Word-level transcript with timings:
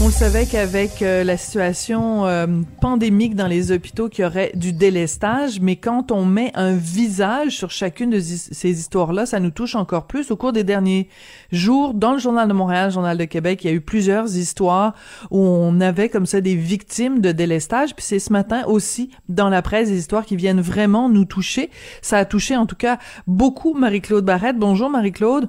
On 0.00 0.06
le 0.06 0.12
savait 0.12 0.44
qu'avec 0.44 1.02
euh, 1.02 1.22
la 1.22 1.36
situation 1.36 2.26
euh, 2.26 2.46
pandémique 2.80 3.36
dans 3.36 3.46
les 3.46 3.70
hôpitaux, 3.70 4.08
qu'il 4.08 4.24
y 4.24 4.26
aurait 4.26 4.50
du 4.54 4.72
délestage, 4.72 5.60
mais 5.60 5.76
quand 5.76 6.10
on 6.10 6.24
met 6.24 6.50
un 6.54 6.74
visage 6.74 7.56
sur 7.56 7.70
chacune 7.70 8.10
de 8.10 8.18
ces 8.18 8.70
histoires-là, 8.70 9.24
ça 9.24 9.38
nous 9.38 9.50
touche 9.50 9.76
encore 9.76 10.06
plus. 10.06 10.32
Au 10.32 10.36
cours 10.36 10.52
des 10.52 10.64
derniers 10.64 11.08
jours, 11.52 11.94
dans 11.94 12.12
le 12.12 12.18
Journal 12.18 12.48
de 12.48 12.52
Montréal, 12.52 12.90
Journal 12.90 13.16
de 13.16 13.24
Québec, 13.24 13.62
il 13.62 13.68
y 13.68 13.70
a 13.70 13.72
eu 13.72 13.80
plusieurs 13.80 14.36
histoires 14.36 14.94
où 15.30 15.38
on 15.38 15.80
avait 15.80 16.08
comme 16.08 16.26
ça 16.26 16.40
des 16.40 16.56
victimes 16.56 17.20
de 17.20 17.30
délestage. 17.30 17.94
Puis 17.94 18.04
c'est 18.04 18.18
ce 18.18 18.32
matin 18.32 18.64
aussi 18.66 19.10
dans 19.28 19.48
la 19.48 19.62
presse 19.62 19.88
des 19.88 19.98
histoires 19.98 20.26
qui 20.26 20.36
viennent 20.36 20.60
vraiment 20.60 21.08
nous 21.08 21.24
toucher. 21.24 21.70
Ça 22.02 22.18
a 22.18 22.24
touché 22.24 22.56
en 22.56 22.66
tout 22.66 22.76
cas 22.76 22.98
beaucoup 23.28 23.74
Marie-Claude 23.74 24.24
Barrette. 24.24 24.58
Bonjour 24.58 24.90
Marie-Claude. 24.90 25.48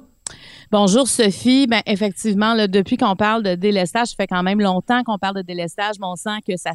Bonjour 0.72 1.06
Sophie. 1.06 1.68
Ben 1.68 1.80
effectivement, 1.86 2.56
depuis 2.66 2.96
qu'on 2.96 3.14
parle 3.14 3.44
de 3.44 3.54
délestage, 3.54 4.08
ça 4.08 4.14
fait 4.16 4.26
quand 4.26 4.42
même 4.42 4.60
longtemps 4.60 5.04
qu'on 5.04 5.16
parle 5.16 5.36
de 5.36 5.42
délestage, 5.42 5.94
mais 6.00 6.06
on 6.06 6.16
sent 6.16 6.40
que 6.46 6.56
ça, 6.56 6.72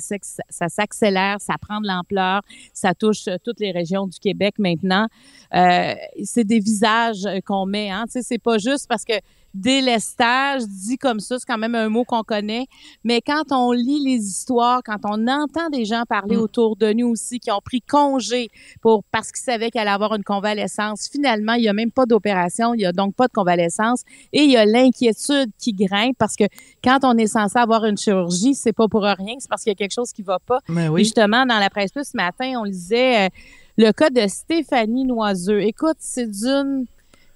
s'accélère, 0.70 1.42
ça 1.42 1.56
prend 1.62 1.82
de 1.82 1.88
l'ampleur, 1.88 2.42
ça 2.74 2.94
touche 2.94 3.28
euh, 3.28 3.36
toutes 3.44 3.60
les 3.60 3.72
régions 3.72 4.08
du 4.08 4.18
Québec 4.20 4.56
maintenant. 4.60 5.08
Euh, 5.54 5.94
c'est 6.24 6.46
des 6.46 6.60
visages 6.60 7.28
qu'on 7.46 7.66
met, 7.66 7.90
hein. 7.90 8.06
Tu 8.10 8.22
c'est 8.24 8.42
pas 8.42 8.58
juste 8.58 8.88
parce 8.88 9.04
que 9.04 9.14
délestage, 9.54 10.64
dit 10.68 10.98
comme 10.98 11.20
ça, 11.20 11.38
c'est 11.40 11.46
quand 11.46 11.58
même 11.58 11.76
un 11.76 11.90
mot 11.90 12.04
qu'on 12.04 12.24
connaît. 12.24 12.68
Mais 13.04 13.22
quand 13.22 13.52
on 13.52 13.72
lit 13.72 14.04
les 14.04 14.26
histoires, 14.26 14.82
quand 14.84 15.00
on 15.04 15.28
entend 15.28 15.70
des 15.70 15.86
gens 15.86 16.04
parler 16.08 16.38
mm. 16.38 16.42
autour 16.42 16.76
de 16.76 16.94
nous 16.94 17.08
aussi 17.08 17.40
qui 17.40 17.52
ont 17.52 17.62
pris 17.64 17.82
congé 17.82 18.50
pour 18.82 19.04
parce 19.12 19.32
qu'ils 19.32 19.44
savaient 19.44 19.70
qu'elle 19.70 19.82
allait 19.82 19.92
avoir 19.92 20.16
une 20.16 20.24
convalescence, 20.24 21.10
finalement, 21.12 21.54
il 21.54 21.62
n'y 21.62 21.70
a 21.70 21.74
même 21.74 21.92
pas 21.92 22.06
d'opération, 22.06 22.74
il 22.74 22.78
n'y 22.78 22.86
a 22.86 22.94
donc 22.94 23.16
pas 23.16 23.28
de 23.28 23.34
convalescence 23.34 24.04
et 24.34 24.44
il 24.44 24.52
y 24.52 24.58
a 24.58 24.66
l'inquiétude 24.66 25.52
qui 25.60 25.74
grimpe 25.74 26.18
parce 26.18 26.36
que 26.36 26.46
quand 26.84 27.00
on 27.04 27.18
est 27.18 27.28
censé 27.28 27.58
avoir 27.58 27.86
une 27.86 27.98
chirurgie, 27.98 28.56
c'est 28.56 28.74
pas 28.74 28.88
pour 28.88 29.04
rien, 29.04 29.36
c'est 29.40 29.50
parce 29.50 29.64
qu'il 29.64 29.72
y 29.72 29.76
a 29.76 29.76
quelque 29.76 29.94
chose 29.94 30.12
qui 30.12 30.22
va 30.22 30.40
pas. 30.40 30.60
Mais 30.70 30.88
oui. 30.88 31.04
justement, 31.04 31.46
dans 31.46 31.60
la 31.60 31.70
presse 31.70 31.92
plus 31.92 32.06
ce 32.06 32.18
matin, 32.18 32.54
on 32.58 32.64
lisait 32.64 33.28
euh, 33.28 33.30
le 33.78 33.92
cas 33.92 34.10
de 34.10 34.28
Stéphanie 34.28 35.06
Noiseux. 35.06 35.62
Écoute, 35.62 35.98
c'est 36.00 36.30
d'une 36.30 36.86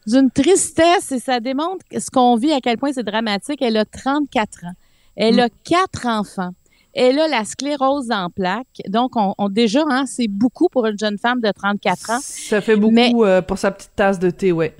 d'une 0.08 0.30
tristesse 0.32 1.12
et 1.12 1.20
ça 1.20 1.40
démontre 1.40 1.86
ce 1.92 2.10
qu'on 2.10 2.36
vit, 2.36 2.52
à 2.52 2.60
quel 2.62 2.78
point 2.78 2.92
c'est 2.94 3.04
dramatique. 3.04 3.62
Elle 3.62 3.78
a 3.78 3.86
34 3.86 4.66
ans. 4.66 4.74
Elle 5.16 5.40
a 5.40 5.48
mm. 5.48 5.52
quatre 5.64 6.08
enfants. 6.08 6.52
Elle 6.94 7.20
a 7.20 7.28
la 7.28 7.44
sclérose 7.44 8.10
en 8.10 8.30
plaques. 8.30 8.82
Donc, 8.88 9.12
on, 9.16 9.50
déjà, 9.50 9.84
hein, 9.90 10.06
c'est 10.06 10.30
beaucoup 10.30 10.70
pour 10.70 10.86
une 10.86 10.98
jeune 10.98 11.18
femme 11.18 11.42
de 11.42 11.52
34 11.52 12.10
ans. 12.10 12.20
Ça 12.22 12.62
fait 12.62 12.78
beaucoup 12.78 13.26
euh, 13.26 13.42
pour 13.42 13.58
sa 13.58 13.72
petite 13.72 13.92
tasse 13.96 14.18
de 14.18 14.30
thé, 14.30 14.54
ouais. 14.54 14.76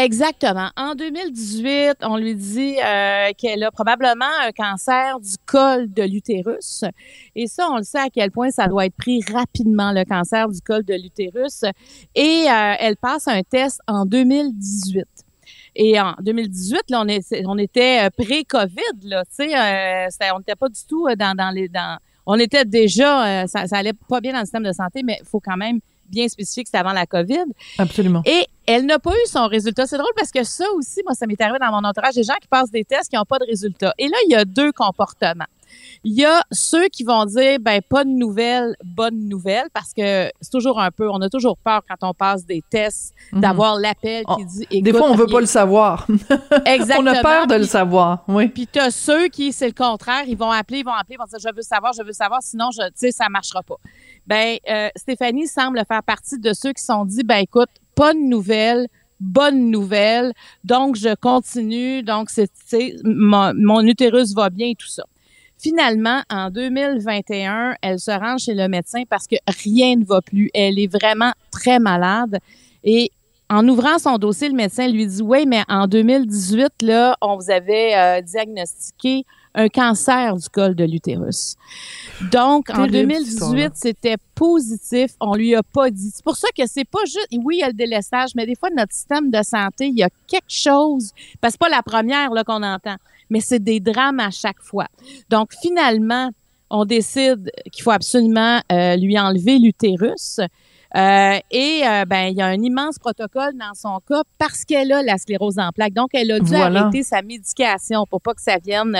Exactement. 0.00 0.70
En 0.76 0.94
2018, 0.94 1.96
on 2.02 2.18
lui 2.18 2.36
dit 2.36 2.76
euh, 2.80 3.30
qu'elle 3.36 3.64
a 3.64 3.72
probablement 3.72 4.30
un 4.42 4.52
cancer 4.52 5.18
du 5.18 5.34
col 5.44 5.92
de 5.92 6.04
l'utérus. 6.04 6.84
Et 7.34 7.48
ça, 7.48 7.66
on 7.68 7.78
le 7.78 7.82
sait 7.82 7.98
à 7.98 8.08
quel 8.08 8.30
point 8.30 8.50
ça 8.52 8.68
doit 8.68 8.86
être 8.86 8.94
pris 8.94 9.24
rapidement, 9.32 9.90
le 9.90 10.04
cancer 10.04 10.48
du 10.48 10.60
col 10.60 10.84
de 10.84 10.94
l'utérus. 10.94 11.64
Et 12.14 12.46
euh, 12.48 12.74
elle 12.78 12.96
passe 12.96 13.26
un 13.26 13.42
test 13.42 13.80
en 13.88 14.04
2018. 14.04 15.04
Et 15.74 16.00
en 16.00 16.14
2018, 16.20 16.90
là, 16.90 17.02
on, 17.04 17.08
est, 17.08 17.34
on 17.46 17.58
était 17.58 18.06
euh, 18.06 18.10
pré-COVID, 18.16 19.00
tu 19.02 19.16
sais, 19.30 20.30
on 20.32 20.38
n'était 20.38 20.54
pas 20.54 20.68
du 20.68 20.80
tout 20.88 21.08
dans, 21.18 21.36
dans 21.36 21.50
les... 21.50 21.68
Dans, 21.68 21.98
on 22.24 22.38
était 22.38 22.66
déjà, 22.66 23.48
ça, 23.48 23.66
ça 23.66 23.78
allait 23.78 23.94
pas 24.06 24.20
bien 24.20 24.34
dans 24.34 24.40
le 24.40 24.44
système 24.44 24.62
de 24.62 24.72
santé, 24.72 25.00
mais 25.02 25.16
il 25.18 25.26
faut 25.26 25.40
quand 25.40 25.56
même 25.56 25.80
bien 26.08 26.28
spécifique, 26.28 26.68
c'était 26.68 26.78
avant 26.78 26.92
la 26.92 27.06
COVID. 27.06 27.44
Absolument. 27.78 28.22
Et 28.24 28.46
elle 28.66 28.84
n'a 28.84 28.98
pas 28.98 29.12
eu 29.12 29.26
son 29.26 29.46
résultat. 29.46 29.86
C'est 29.86 29.96
drôle 29.96 30.12
parce 30.16 30.30
que 30.30 30.44
ça 30.44 30.64
aussi, 30.76 31.00
moi, 31.04 31.14
ça 31.14 31.26
m'est 31.26 31.40
arrivé 31.40 31.58
dans 31.58 31.70
mon 31.70 31.88
entourage, 31.88 32.14
des 32.14 32.22
gens 32.22 32.36
qui 32.40 32.48
passent 32.48 32.70
des 32.70 32.84
tests 32.84 33.08
qui 33.10 33.16
n'ont 33.16 33.24
pas 33.24 33.38
de 33.38 33.46
résultat. 33.46 33.94
Et 33.98 34.08
là, 34.08 34.16
il 34.26 34.32
y 34.32 34.34
a 34.34 34.44
deux 34.44 34.72
comportements. 34.72 35.46
Il 36.04 36.14
y 36.14 36.24
a 36.24 36.42
ceux 36.52 36.88
qui 36.88 37.02
vont 37.04 37.24
dire, 37.24 37.58
ben, 37.60 37.80
pas 37.82 38.04
de 38.04 38.10
nouvelles, 38.10 38.76
bonne 38.84 39.28
nouvelle, 39.28 39.66
parce 39.72 39.92
que 39.92 40.30
c'est 40.40 40.50
toujours 40.50 40.80
un 40.80 40.90
peu, 40.90 41.10
on 41.10 41.20
a 41.20 41.28
toujours 41.28 41.56
peur 41.58 41.82
quand 41.88 42.08
on 42.08 42.14
passe 42.14 42.46
des 42.46 42.62
tests 42.70 43.14
mhm. 43.32 43.40
d'avoir 43.40 43.76
l'appel 43.76 44.24
qui 44.24 44.32
oh, 44.38 44.66
dit, 44.70 44.82
Des 44.82 44.92
fois, 44.92 45.10
on 45.10 45.14
veut 45.14 45.26
pas 45.26 45.40
le 45.40 45.46
savoir. 45.46 46.06
Exactement. 46.64 47.10
on 47.10 47.14
a 47.14 47.22
peur 47.22 47.46
de 47.46 47.56
le 47.56 47.64
savoir, 47.64 48.24
oui. 48.28 48.48
Puis 48.48 48.68
tu 48.70 48.78
as 48.78 48.90
ceux 48.90 49.28
qui, 49.28 49.52
c'est 49.52 49.66
le 49.66 49.72
contraire, 49.72 50.24
ils 50.26 50.36
vont 50.36 50.50
appeler, 50.50 50.80
ils 50.80 50.84
vont 50.84 50.92
appeler, 50.92 51.16
ils 51.16 51.18
vont 51.18 51.24
dire, 51.24 51.38
je 51.40 51.54
veux 51.54 51.62
savoir, 51.62 51.92
je 51.92 52.02
veux 52.02 52.12
savoir, 52.12 52.42
sinon, 52.42 52.70
je, 52.70 52.86
tu 52.88 52.92
sais, 52.96 53.10
ça 53.10 53.28
marchera 53.28 53.62
pas. 53.62 53.76
Ben, 54.28 54.58
euh, 54.68 54.90
Stéphanie 54.94 55.46
semble 55.46 55.82
faire 55.88 56.02
partie 56.02 56.38
de 56.38 56.52
ceux 56.52 56.74
qui 56.74 56.84
sont 56.84 57.06
dit, 57.06 57.24
ben, 57.24 57.38
écoute, 57.38 57.70
pas 57.94 58.12
de 58.12 58.18
nouvelles, 58.18 58.86
bonne 59.20 59.70
nouvelle. 59.70 60.34
Donc, 60.64 60.96
je 60.96 61.14
continue. 61.14 62.02
Donc, 62.02 62.28
c'est, 62.28 62.50
mon, 63.04 63.80
utérus 63.80 64.34
va 64.34 64.50
bien 64.50 64.68
et 64.68 64.74
tout 64.74 64.86
ça. 64.86 65.04
Finalement, 65.56 66.20
en 66.30 66.50
2021, 66.50 67.76
elle 67.80 67.98
se 67.98 68.10
rend 68.10 68.36
chez 68.36 68.52
le 68.52 68.68
médecin 68.68 69.04
parce 69.08 69.26
que 69.26 69.36
rien 69.64 69.96
ne 69.96 70.04
va 70.04 70.20
plus. 70.20 70.50
Elle 70.52 70.78
est 70.78 70.92
vraiment 70.92 71.32
très 71.50 71.78
malade. 71.78 72.38
Et 72.84 73.10
en 73.48 73.66
ouvrant 73.66 73.98
son 73.98 74.18
dossier, 74.18 74.50
le 74.50 74.54
médecin 74.54 74.86
lui 74.88 75.06
dit, 75.06 75.22
oui, 75.22 75.46
mais 75.46 75.62
en 75.68 75.86
2018, 75.86 76.82
là, 76.82 77.16
on 77.22 77.36
vous 77.38 77.50
avait 77.50 77.96
euh, 77.96 78.20
diagnostiqué 78.20 79.24
un 79.54 79.68
cancer 79.68 80.36
du 80.36 80.48
col 80.48 80.74
de 80.74 80.84
l'utérus. 80.84 81.56
Donc, 82.32 82.70
en 82.70 82.86
2018, 82.86 83.72
c'était 83.74 84.16
positif. 84.34 85.12
On 85.20 85.34
lui 85.34 85.54
a 85.54 85.62
pas 85.62 85.90
dit. 85.90 86.10
C'est 86.14 86.24
pour 86.24 86.36
ça 86.36 86.48
que 86.56 86.62
c'est 86.66 86.88
pas 86.88 87.04
juste, 87.04 87.28
oui, 87.44 87.56
il 87.56 87.60
y 87.60 87.62
a 87.62 87.68
le 87.68 87.74
délestage, 87.74 88.30
mais 88.34 88.46
des 88.46 88.54
fois, 88.54 88.70
notre 88.70 88.92
système 88.92 89.30
de 89.30 89.42
santé, 89.42 89.88
il 89.88 89.98
y 89.98 90.02
a 90.02 90.10
quelque 90.26 90.44
chose, 90.48 91.12
parce 91.40 91.54
que 91.54 91.58
pas 91.58 91.68
la 91.68 91.82
première 91.82 92.30
là 92.30 92.44
qu'on 92.44 92.62
entend, 92.62 92.96
mais 93.30 93.40
c'est 93.40 93.62
des 93.62 93.80
drames 93.80 94.20
à 94.20 94.30
chaque 94.30 94.60
fois. 94.60 94.86
Donc, 95.28 95.52
finalement, 95.60 96.30
on 96.70 96.84
décide 96.84 97.50
qu'il 97.72 97.82
faut 97.82 97.90
absolument 97.90 98.60
euh, 98.70 98.96
lui 98.96 99.18
enlever 99.18 99.58
l'utérus. 99.58 100.40
Euh, 100.96 101.38
et 101.50 101.82
euh, 101.84 102.04
ben 102.06 102.28
il 102.28 102.36
y 102.36 102.40
a 102.40 102.46
un 102.46 102.62
immense 102.62 102.98
protocole 102.98 103.52
dans 103.58 103.74
son 103.74 104.00
cas 104.08 104.22
parce 104.38 104.64
qu'elle 104.64 104.90
a 104.92 105.02
la 105.02 105.18
sclérose 105.18 105.58
en 105.58 105.70
plaques. 105.70 105.92
Donc 105.92 106.10
elle 106.14 106.30
a 106.32 106.40
dû 106.40 106.54
arrêter 106.54 107.02
sa 107.02 107.20
médication 107.20 108.04
pour 108.08 108.22
pas 108.22 108.32
que 108.32 108.40
ça 108.40 108.56
vienne 108.58 108.96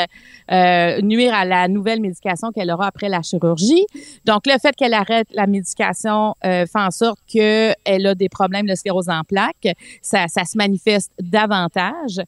euh, 0.50 1.00
nuire 1.00 1.32
à 1.34 1.44
la 1.44 1.66
nouvelle 1.69 2.00
médication 2.00 2.50
qu'elle 2.53 2.71
aura 2.71 2.88
après 2.88 3.09
la 3.09 3.22
chirurgie. 3.22 3.87
Donc 4.27 4.47
le 4.47 4.59
fait 4.60 4.75
qu'elle 4.77 4.94
arrête 4.94 5.28
la 5.32 5.47
médication 5.47 6.34
fait 6.43 6.69
en 6.75 6.91
sorte 6.91 7.21
que 7.32 7.72
elle 7.84 8.06
a 8.06 8.15
des 8.15 8.28
problèmes 8.28 8.66
de 8.66 8.75
sclérose 8.75 9.09
en 9.09 9.22
plaques. 9.22 9.69
Ça, 10.03 10.28
ça 10.28 10.44
se 10.44 10.56
manifeste 10.56 11.12
davantage. 11.21 12.21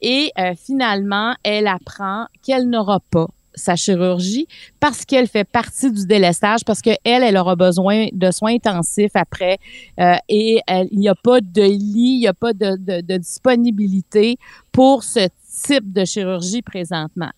Et 0.00 0.32
finalement, 0.56 1.34
elle 1.42 1.66
apprend 1.66 2.26
qu'elle 2.42 2.68
n'aura 2.68 3.00
pas 3.10 3.28
sa 3.54 3.76
chirurgie 3.76 4.46
parce 4.80 5.04
qu'elle 5.04 5.26
fait 5.26 5.44
partie 5.44 5.90
du 5.90 6.06
délestage, 6.06 6.64
parce 6.64 6.80
qu'elle, 6.80 6.98
elle 7.04 7.36
aura 7.36 7.56
besoin 7.56 8.06
de 8.12 8.30
soins 8.30 8.54
intensifs 8.54 9.14
après 9.14 9.58
euh, 10.00 10.14
et 10.28 10.60
il 10.90 10.98
n'y 10.98 11.08
a 11.08 11.14
pas 11.14 11.40
de 11.40 11.62
lit, 11.62 12.16
il 12.16 12.20
n'y 12.20 12.28
a 12.28 12.34
pas 12.34 12.52
de, 12.52 12.76
de, 13.00 13.16
disponibilité 13.16 14.36
pour 14.72 15.02
ce 15.02 15.28
type 15.66 15.92
de 15.92 16.04
chirurgie 16.04 16.62
présentement. 16.62 17.30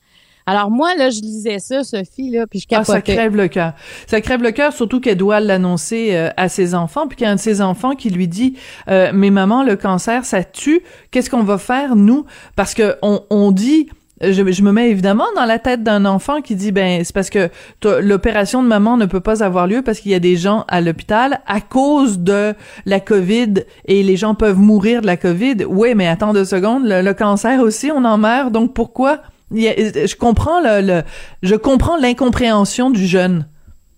Alors 0.46 0.70
moi 0.70 0.94
là, 0.94 1.08
je 1.08 1.20
lisais 1.20 1.58
ça, 1.58 1.84
Sophie 1.84 2.30
là, 2.30 2.46
puis 2.46 2.60
je 2.60 2.66
capotais. 2.66 2.90
Ah, 2.90 2.94
ça 2.96 3.00
crève 3.00 3.34
le 3.34 3.48
cœur. 3.48 3.72
Ça 4.06 4.20
crève 4.20 4.42
le 4.42 4.50
cœur, 4.50 4.74
surtout 4.74 5.00
qu'elle 5.00 5.16
doit 5.16 5.40
l'annoncer 5.40 6.14
euh, 6.14 6.28
à 6.36 6.50
ses 6.50 6.74
enfants, 6.74 7.08
puis 7.08 7.16
qu'il 7.16 7.24
y 7.24 7.28
a 7.28 7.32
un 7.32 7.36
de 7.36 7.40
ses 7.40 7.62
enfants 7.62 7.94
qui 7.94 8.10
lui 8.10 8.28
dit 8.28 8.58
euh, 8.88 9.10
"Mais 9.14 9.30
maman, 9.30 9.64
le 9.64 9.76
cancer, 9.76 10.26
ça 10.26 10.44
tue. 10.44 10.82
Qu'est-ce 11.10 11.30
qu'on 11.30 11.44
va 11.44 11.56
faire 11.56 11.96
nous 11.96 12.26
Parce 12.56 12.74
que 12.74 12.96
on, 13.00 13.22
on 13.30 13.52
dit 13.52 13.88
je, 14.20 14.62
me 14.62 14.70
mets 14.70 14.90
évidemment 14.90 15.26
dans 15.34 15.44
la 15.44 15.58
tête 15.58 15.82
d'un 15.82 16.04
enfant 16.04 16.40
qui 16.40 16.54
dit 16.54 16.70
ben 16.70 17.04
c'est 17.04 17.12
parce 17.12 17.30
que 17.30 17.50
l'opération 17.82 18.62
de 18.62 18.68
maman 18.68 18.96
ne 18.96 19.06
peut 19.06 19.20
pas 19.20 19.42
avoir 19.42 19.66
lieu 19.66 19.82
parce 19.82 20.00
qu'il 20.00 20.12
y 20.12 20.14
a 20.14 20.20
des 20.20 20.36
gens 20.36 20.64
à 20.68 20.80
l'hôpital 20.80 21.40
à 21.46 21.60
cause 21.60 22.20
de 22.20 22.54
la 22.86 23.00
Covid 23.00 23.54
et 23.86 24.02
les 24.02 24.16
gens 24.16 24.34
peuvent 24.34 24.58
mourir 24.58 25.00
de 25.00 25.06
la 25.06 25.16
Covid. 25.16 25.64
Oui, 25.66 25.94
mais 25.94 26.06
attends 26.06 26.32
deux 26.32 26.44
secondes, 26.44 26.84
le, 26.86 27.12
cancer 27.12 27.60
aussi 27.60 27.90
on 27.90 28.04
en 28.04 28.18
meurt 28.18 28.52
donc 28.52 28.72
pourquoi? 28.74 29.20
Je 29.52 30.16
comprends 30.16 30.60
le, 30.60 31.02
je 31.42 31.54
comprends 31.54 31.96
l'incompréhension 31.96 32.90
du 32.90 33.06
jeune. 33.06 33.46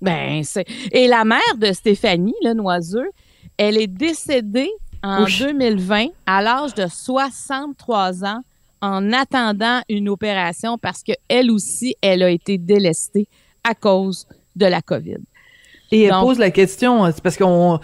Ben 0.00 0.42
c'est 0.44 0.66
et 0.92 1.08
la 1.08 1.24
mère 1.24 1.40
de 1.58 1.72
Stéphanie 1.72 2.34
le 2.42 2.54
Noiseux, 2.54 3.10
elle 3.58 3.78
est 3.78 3.86
décédée 3.86 4.70
en 5.02 5.24
2020 5.24 6.06
à 6.26 6.42
l'âge 6.42 6.74
de 6.74 6.86
63 6.88 8.24
ans 8.24 8.40
en 8.80 9.12
attendant 9.12 9.80
une 9.88 10.08
opération 10.08 10.78
parce 10.78 11.02
que 11.02 11.12
elle 11.28 11.50
aussi, 11.50 11.96
elle 12.02 12.22
a 12.22 12.30
été 12.30 12.58
délestée 12.58 13.28
à 13.64 13.74
cause 13.74 14.26
de 14.54 14.66
la 14.66 14.82
COVID. 14.82 15.18
Et 15.92 16.04
elle 16.04 16.14
pose 16.20 16.38
la 16.38 16.50
question, 16.50 17.06
c'est 17.06 17.22
parce 17.22 17.36
qu'on, 17.36 17.78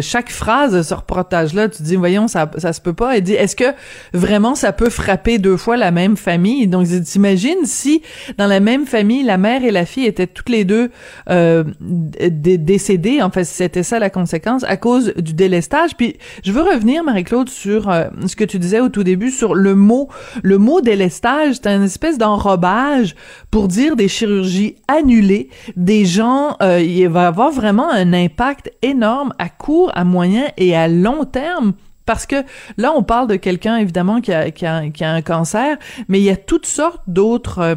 chaque 0.00 0.30
phrase 0.30 0.72
de 0.72 0.82
ce 0.82 0.94
reportage-là, 0.94 1.68
tu 1.68 1.82
dis, 1.82 1.96
voyons, 1.96 2.28
ça, 2.28 2.50
ça 2.56 2.72
se 2.72 2.80
peut 2.80 2.94
pas. 2.94 3.16
Elle 3.16 3.22
dit, 3.22 3.34
est-ce 3.34 3.54
que 3.54 3.74
vraiment 4.14 4.54
ça 4.54 4.72
peut 4.72 4.88
frapper 4.88 5.38
deux 5.38 5.58
fois 5.58 5.76
la 5.76 5.90
même 5.90 6.16
famille? 6.16 6.66
Donc, 6.66 6.86
t'imagines 7.04 7.64
si 7.64 8.00
dans 8.38 8.46
la 8.46 8.60
même 8.60 8.86
famille, 8.86 9.22
la 9.22 9.36
mère 9.36 9.64
et 9.64 9.70
la 9.70 9.84
fille 9.84 10.06
étaient 10.06 10.26
toutes 10.26 10.48
les 10.48 10.64
deux 10.64 10.90
euh, 11.28 11.64
décédées. 11.80 13.20
En 13.20 13.30
fait, 13.30 13.44
c'était 13.44 13.82
ça 13.82 13.98
la 13.98 14.08
conséquence 14.08 14.64
à 14.64 14.78
cause 14.78 15.12
du 15.16 15.34
délestage. 15.34 15.94
Puis, 15.94 16.16
je 16.42 16.52
veux 16.52 16.62
revenir, 16.62 17.04
Marie-Claude, 17.04 17.50
sur 17.50 17.90
euh, 17.90 18.06
ce 18.26 18.34
que 18.34 18.44
tu 18.44 18.58
disais 18.58 18.80
au 18.80 18.88
tout 18.88 19.04
début 19.04 19.30
sur 19.30 19.54
le 19.54 19.74
mot, 19.74 20.08
le 20.42 20.56
mot 20.56 20.80
délestage. 20.80 21.56
C'est 21.56 21.66
une 21.66 21.82
espèce 21.82 22.16
d'enrobage 22.16 23.14
pour 23.50 23.68
dire 23.68 23.94
des 23.94 24.08
chirurgies 24.08 24.76
annulées, 24.88 25.50
des 25.76 26.06
gens. 26.06 26.56
Euh, 26.62 26.80
il 26.80 27.08
va 27.08 27.25
avoir 27.26 27.50
vraiment 27.50 27.90
un 27.90 28.12
impact 28.12 28.72
énorme 28.82 29.32
à 29.38 29.48
court, 29.48 29.90
à 29.94 30.04
moyen 30.04 30.44
et 30.56 30.76
à 30.76 30.88
long 30.88 31.24
terme. 31.24 31.74
Parce 32.06 32.26
que 32.26 32.36
là, 32.76 32.92
on 32.96 33.02
parle 33.02 33.26
de 33.26 33.36
quelqu'un, 33.36 33.76
évidemment, 33.76 34.20
qui 34.20 34.32
a, 34.32 34.50
qui, 34.50 34.64
a, 34.64 35.12
un 35.12 35.22
cancer, 35.22 35.76
mais 36.08 36.20
il 36.20 36.24
y 36.24 36.30
a 36.30 36.36
toutes 36.36 36.66
sortes 36.66 37.02
d'autres... 37.06 37.58
Euh, 37.58 37.74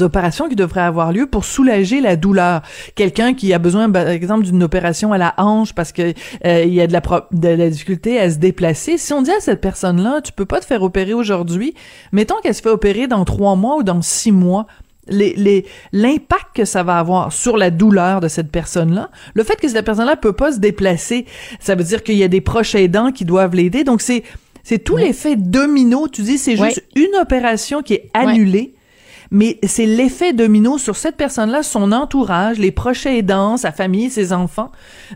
opérations 0.00 0.48
qui 0.48 0.56
devraient 0.56 0.80
avoir 0.80 1.12
lieu 1.12 1.26
pour 1.26 1.44
soulager 1.44 2.00
la 2.00 2.16
douleur. 2.16 2.62
Quelqu'un 2.94 3.34
qui 3.34 3.52
a 3.52 3.58
besoin, 3.58 3.90
par 3.90 4.08
exemple, 4.08 4.44
d'une 4.44 4.62
opération 4.62 5.12
à 5.12 5.18
la 5.18 5.34
hanche 5.38 5.74
parce 5.74 5.92
que 5.92 6.12
euh, 6.44 6.64
il 6.64 6.74
y 6.74 6.80
a 6.80 6.86
de 6.86 6.92
la, 6.92 7.02
de 7.32 7.48
la 7.48 7.70
difficulté 7.70 8.18
à 8.18 8.30
se 8.30 8.38
déplacer. 8.38 8.98
Si 8.98 9.12
on 9.12 9.22
dit 9.22 9.30
à 9.30 9.40
cette 9.40 9.60
personne-là, 9.60 10.20
tu 10.22 10.32
peux 10.32 10.44
pas 10.44 10.60
te 10.60 10.64
faire 10.64 10.82
opérer 10.82 11.14
aujourd'hui, 11.14 11.74
mettons 12.12 12.34
qu'elle 12.42 12.54
se 12.54 12.62
fait 12.62 12.70
opérer 12.70 13.06
dans 13.06 13.24
trois 13.24 13.54
mois 13.54 13.76
ou 13.76 13.82
dans 13.82 14.02
six 14.02 14.32
mois, 14.32 14.66
les, 15.08 15.66
l'impact 15.92 16.48
que 16.54 16.64
ça 16.64 16.82
va 16.82 16.98
avoir 16.98 17.32
sur 17.32 17.56
la 17.56 17.70
douleur 17.70 18.20
de 18.20 18.28
cette 18.28 18.50
personne-là, 18.50 19.10
le 19.34 19.44
fait 19.44 19.56
que 19.56 19.68
cette 19.68 19.84
personne-là 19.84 20.16
peut 20.16 20.32
pas 20.32 20.52
se 20.52 20.58
déplacer, 20.58 21.26
ça 21.60 21.74
veut 21.74 21.84
dire 21.84 22.02
qu'il 22.02 22.16
y 22.16 22.24
a 22.24 22.28
des 22.28 22.40
proches 22.40 22.74
aidants 22.74 23.12
qui 23.12 23.24
doivent 23.24 23.54
l'aider. 23.54 23.84
Donc 23.84 24.00
c'est 24.00 24.22
c'est 24.62 24.80
tout 24.80 24.96
l'effet 24.96 25.36
domino. 25.36 26.08
Tu 26.08 26.22
dis 26.22 26.38
c'est 26.38 26.56
juste 26.56 26.84
une 26.96 27.14
opération 27.20 27.82
qui 27.82 27.94
est 27.94 28.10
annulée. 28.14 28.74
Mais 29.32 29.58
c'est 29.64 29.86
l'effet 29.86 30.32
domino 30.32 30.78
sur 30.78 30.94
cette 30.94 31.16
personne-là, 31.16 31.64
son 31.64 31.90
entourage, 31.90 32.58
les 32.58 32.70
proches 32.70 33.06
aidants, 33.06 33.56
sa 33.56 33.72
famille, 33.72 34.08
ses 34.08 34.32
enfants, 34.32 34.70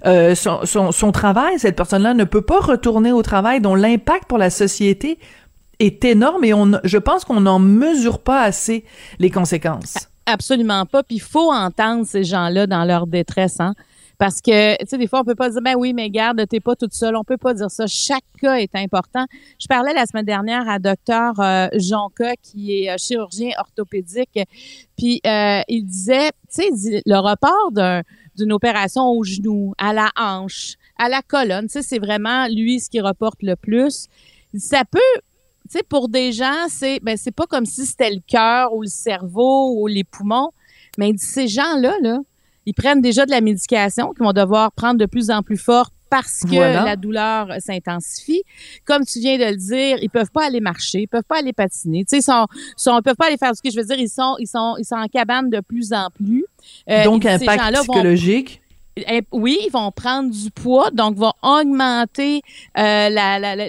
euh, 0.04 0.34
son, 0.34 0.64
son, 0.64 0.90
son 0.90 1.12
travail. 1.12 1.58
Cette 1.58 1.76
personne-là 1.76 2.14
ne 2.14 2.24
peut 2.24 2.42
pas 2.42 2.58
retourner 2.58 3.12
au 3.12 3.22
travail, 3.22 3.60
dont 3.60 3.76
l'impact 3.76 4.24
pour 4.26 4.38
la 4.38 4.50
société 4.50 5.18
est 5.80 6.04
énorme 6.04 6.44
et 6.44 6.54
on, 6.54 6.72
je 6.84 6.98
pense 6.98 7.24
qu'on 7.24 7.40
n'en 7.40 7.58
mesure 7.58 8.20
pas 8.20 8.42
assez 8.42 8.84
les 9.18 9.30
conséquences. 9.30 10.08
Absolument 10.26 10.86
pas. 10.86 11.02
Puis 11.02 11.16
il 11.16 11.22
faut 11.22 11.50
entendre 11.50 12.06
ces 12.06 12.22
gens-là 12.22 12.66
dans 12.66 12.84
leur 12.84 13.06
détresse, 13.06 13.58
hein. 13.58 13.74
Parce 14.20 14.42
que, 14.42 14.76
tu 14.76 14.86
sais, 14.86 14.98
des 14.98 15.06
fois, 15.06 15.20
on 15.20 15.24
peut 15.24 15.34
pas 15.34 15.48
dire, 15.48 15.62
ben 15.62 15.76
oui, 15.78 15.94
mais 15.94 16.10
garde, 16.10 16.46
t'es 16.46 16.60
pas 16.60 16.76
toute 16.76 16.92
seule. 16.92 17.16
On 17.16 17.24
peut 17.24 17.38
pas 17.38 17.54
dire 17.54 17.70
ça. 17.70 17.86
Chaque 17.86 18.22
cas 18.38 18.56
est 18.56 18.74
important. 18.74 19.24
Je 19.58 19.66
parlais 19.66 19.94
la 19.94 20.04
semaine 20.04 20.26
dernière 20.26 20.68
à 20.68 20.78
docteur 20.78 21.40
euh, 21.40 21.68
Jonca, 21.72 22.34
qui 22.42 22.82
est 22.84 22.90
euh, 22.90 22.96
chirurgien 22.98 23.52
orthopédique, 23.58 24.38
puis 24.98 25.22
euh, 25.26 25.62
il 25.68 25.86
disait, 25.86 26.32
tu 26.54 26.62
sais, 26.70 27.02
le 27.06 27.16
report 27.16 27.72
d'une 28.36 28.52
opération 28.52 29.08
au 29.08 29.24
genou, 29.24 29.72
à 29.78 29.94
la 29.94 30.10
hanche, 30.20 30.74
à 30.98 31.08
la 31.08 31.22
colonne, 31.22 31.68
tu 31.68 31.80
sais, 31.80 31.82
c'est 31.82 31.98
vraiment 31.98 32.46
lui 32.46 32.78
ce 32.78 32.90
qui 32.90 33.00
reporte 33.00 33.42
le 33.42 33.56
plus. 33.56 34.08
Ça 34.54 34.82
peut 34.84 34.98
tu 35.70 35.78
sais, 35.78 35.84
pour 35.88 36.08
des 36.08 36.32
gens, 36.32 36.66
c'est 36.68 36.98
ben 37.00 37.16
c'est 37.16 37.30
pas 37.30 37.46
comme 37.46 37.64
si 37.64 37.86
c'était 37.86 38.10
le 38.10 38.20
cœur 38.26 38.74
ou 38.74 38.82
le 38.82 38.88
cerveau 38.88 39.74
ou 39.76 39.86
les 39.86 40.04
poumons, 40.04 40.50
mais 40.98 41.12
ces 41.16 41.46
gens-là, 41.46 41.94
là, 42.02 42.18
ils 42.66 42.74
prennent 42.74 43.00
déjà 43.00 43.24
de 43.24 43.30
la 43.30 43.40
médication 43.40 44.12
qu'ils 44.12 44.24
vont 44.24 44.32
devoir 44.32 44.72
prendre 44.72 44.98
de 44.98 45.06
plus 45.06 45.30
en 45.30 45.42
plus 45.42 45.56
fort 45.56 45.90
parce 46.10 46.40
que 46.40 46.56
la 46.56 46.96
douleur 46.96 47.48
s'intensifie. 47.60 48.42
Comme 48.84 49.04
tu 49.04 49.20
viens 49.20 49.38
de 49.38 49.44
le 49.44 49.56
dire, 49.56 49.98
ils 50.02 50.10
peuvent 50.10 50.30
pas 50.32 50.46
aller 50.46 50.60
marcher, 50.60 51.02
ils 51.02 51.06
peuvent 51.06 51.22
pas 51.22 51.38
aller 51.38 51.52
patiner. 51.52 52.04
Tu 52.04 52.20
sais, 52.20 52.32
ils 52.32 52.50
sont, 52.76 53.00
peuvent 53.02 53.14
pas 53.14 53.28
aller 53.28 53.36
faire 53.36 53.54
ce 53.54 53.62
que 53.62 53.70
je 53.70 53.76
veux 53.76 53.84
dire. 53.86 53.98
Ils 53.98 54.08
sont, 54.08 54.34
ils 54.40 54.48
sont, 54.48 54.74
ils 54.78 54.84
sont 54.84 54.96
en 54.96 55.06
cabane 55.06 55.48
de 55.50 55.60
plus 55.60 55.92
en 55.92 56.08
plus. 56.10 56.44
Euh, 56.88 57.04
donc, 57.04 57.24
impact 57.24 57.76
psychologique? 57.76 58.60
Eh, 58.96 59.22
oui, 59.30 59.60
ils 59.64 59.70
vont 59.70 59.92
prendre 59.92 60.30
du 60.30 60.50
poids, 60.50 60.90
donc 60.90 61.16
vont 61.16 61.32
augmenter 61.42 62.42
euh, 62.76 63.08
la, 63.08 63.38
la, 63.38 63.54
la 63.54 63.68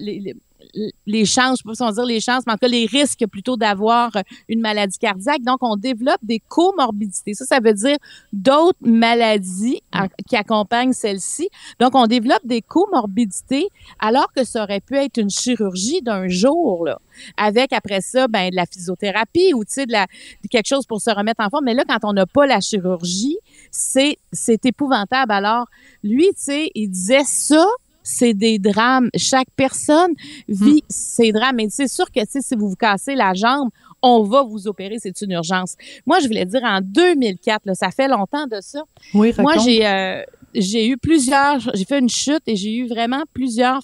les, 1.05 1.25
chances, 1.25 1.59
je 1.59 1.63
sais 1.63 1.67
pas 1.67 1.75
si 1.75 1.81
on 1.83 1.91
dire 1.91 2.05
les 2.05 2.19
chances, 2.19 2.43
mais 2.45 2.53
en 2.53 2.55
tout 2.55 2.61
cas 2.61 2.67
les 2.67 2.85
risques 2.85 3.25
plutôt 3.27 3.57
d'avoir 3.57 4.11
une 4.47 4.61
maladie 4.61 4.97
cardiaque. 4.97 5.41
Donc, 5.41 5.57
on 5.61 5.75
développe 5.75 6.19
des 6.23 6.39
comorbidités. 6.39 7.33
Ça, 7.33 7.45
ça 7.45 7.59
veut 7.59 7.73
dire 7.73 7.97
d'autres 8.33 8.79
maladies 8.81 9.81
qui 10.27 10.35
accompagnent 10.35 10.93
celle-ci. 10.93 11.49
Donc, 11.79 11.95
on 11.95 12.07
développe 12.07 12.45
des 12.45 12.61
comorbidités 12.61 13.69
alors 13.99 14.31
que 14.33 14.43
ça 14.43 14.63
aurait 14.63 14.81
pu 14.81 14.95
être 14.95 15.17
une 15.17 15.29
chirurgie 15.29 16.01
d'un 16.01 16.27
jour, 16.27 16.85
là, 16.85 16.99
avec 17.37 17.73
après 17.73 18.01
ça, 18.01 18.27
ben, 18.27 18.49
de 18.49 18.55
la 18.55 18.65
physiothérapie 18.65 19.53
ou, 19.53 19.63
tu 19.63 19.73
sais, 19.73 19.85
de, 19.85 19.91
la, 19.91 20.07
quelque 20.49 20.67
chose 20.67 20.85
pour 20.85 21.01
se 21.01 21.09
remettre 21.09 21.43
en 21.43 21.49
forme. 21.49 21.65
Mais 21.65 21.73
là, 21.73 21.83
quand 21.87 21.99
on 22.03 22.13
n'a 22.13 22.25
pas 22.25 22.45
la 22.45 22.59
chirurgie, 22.61 23.37
c'est, 23.71 24.17
c'est 24.31 24.65
épouvantable. 24.65 25.31
Alors, 25.31 25.67
lui, 26.03 26.27
tu 26.29 26.43
sais, 26.43 26.71
il 26.75 26.89
disait 26.89 27.23
ça, 27.25 27.65
c'est 28.03 28.33
des 28.33 28.59
drames. 28.59 29.09
Chaque 29.15 29.49
personne 29.55 30.11
vit 30.47 30.83
ces 30.89 31.29
hmm. 31.31 31.33
drames. 31.33 31.55
Mais 31.55 31.67
c'est 31.69 31.87
sûr 31.87 32.11
que 32.11 32.21
si 32.27 32.55
vous 32.55 32.69
vous 32.69 32.75
cassez 32.75 33.15
la 33.15 33.33
jambe, 33.33 33.69
on 34.01 34.23
va 34.23 34.43
vous 34.43 34.67
opérer, 34.67 34.97
c'est 34.99 35.21
une 35.21 35.31
urgence. 35.31 35.75
Moi, 36.05 36.19
je 36.19 36.27
voulais 36.27 36.45
dire 36.45 36.63
en 36.63 36.79
2004, 36.81 37.65
là, 37.65 37.75
ça 37.75 37.91
fait 37.91 38.07
longtemps 38.07 38.47
de 38.47 38.57
ça. 38.61 38.81
Oui, 39.13 39.33
Moi, 39.37 39.57
j'ai 39.57 39.85
euh, 39.85 40.23
j'ai 40.53 40.87
eu 40.87 40.97
plusieurs, 40.97 41.59
j'ai 41.73 41.85
fait 41.85 41.99
une 41.99 42.09
chute 42.09 42.41
et 42.47 42.55
j'ai 42.55 42.75
eu 42.75 42.87
vraiment 42.87 43.23
plusieurs 43.33 43.81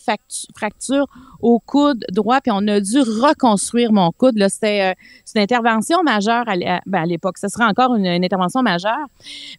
fractures 0.56 1.08
au 1.42 1.60
coude 1.60 2.06
droit, 2.12 2.42
puis 2.42 2.52
on 2.54 2.68
a 2.68 2.80
dû 2.80 3.00
reconstruire 3.00 3.92
mon 3.92 4.12
coude. 4.12 4.38
Là, 4.38 4.50
c'était 4.50 4.92
euh, 4.92 4.94
une 5.36 5.42
intervention 5.42 6.04
majeure 6.04 6.46
à, 6.48 6.80
ben, 6.86 7.06
l'époque. 7.06 7.38
Ce 7.38 7.48
sera 7.48 7.68
encore 7.68 7.96
une, 7.96 8.08
intervention 8.08 8.62
majeure. 8.62 9.08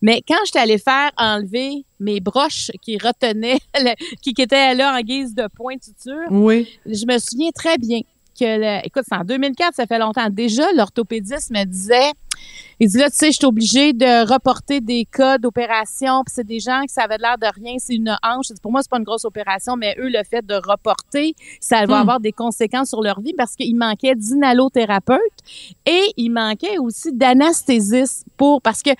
Mais 0.02 0.22
quand 0.26 0.38
j'étais 0.46 0.58
allée 0.58 0.78
faire 0.78 1.10
enlever 1.16 1.84
mes 2.00 2.20
broches 2.20 2.70
qui 2.82 2.98
retenaient, 2.98 3.58
qui, 4.22 4.34
qui 4.34 4.42
étaient 4.42 4.74
là 4.74 4.96
en 4.96 5.00
guise 5.00 5.34
de 5.34 5.48
pointure, 5.54 6.30
oui. 6.30 6.68
je 6.86 7.06
me 7.06 7.18
souviens 7.18 7.50
très 7.54 7.78
bien 7.78 8.00
que, 8.38 8.86
écoute, 8.86 9.04
c'est 9.08 9.16
en 9.16 9.24
2004, 9.24 9.74
ça 9.74 9.86
fait 9.86 9.98
longtemps. 9.98 10.28
Déjà, 10.30 10.64
l'orthopédiste 10.72 11.50
me 11.50 11.64
disait, 11.64 12.12
il 12.80 12.88
dit 12.88 12.98
là, 12.98 13.10
tu 13.10 13.16
sais, 13.16 13.26
je 13.32 13.38
suis 13.38 13.46
obligée 13.46 13.92
de 13.92 14.30
reporter 14.32 14.80
des 14.80 15.04
cas 15.04 15.38
d'opération, 15.38 16.22
puis 16.24 16.32
c'est 16.34 16.46
des 16.46 16.60
gens 16.60 16.82
qui 16.82 16.94
savaient 16.94 17.18
l'air 17.18 17.36
de 17.38 17.46
rien, 17.52 17.74
c'est 17.78 17.94
une 17.94 18.16
hanche. 18.22 18.46
Pour 18.62 18.70
moi, 18.70 18.82
c'est 18.82 18.90
pas 18.90 18.98
une 18.98 19.04
grosse 19.04 19.24
opération, 19.24 19.76
mais 19.76 19.96
eux, 19.98 20.08
le 20.08 20.22
fait 20.24 20.46
de 20.46 20.54
reporter, 20.54 21.34
ça 21.60 21.86
va 21.86 21.98
hmm. 21.98 22.00
avoir 22.00 22.20
des 22.20 22.32
conséquences 22.32 22.88
sur 22.88 23.02
leur 23.02 23.20
vie 23.20 23.34
parce 23.36 23.56
qu'il 23.56 23.76
manquait 23.76 24.14
d'inhalothérapeute 24.14 25.18
et 25.86 26.12
il 26.16 26.30
manquait 26.30 26.78
aussi 26.78 27.12
d'anesthésiste 27.12 28.24
pour, 28.36 28.62
parce 28.62 28.82
que 28.82 28.90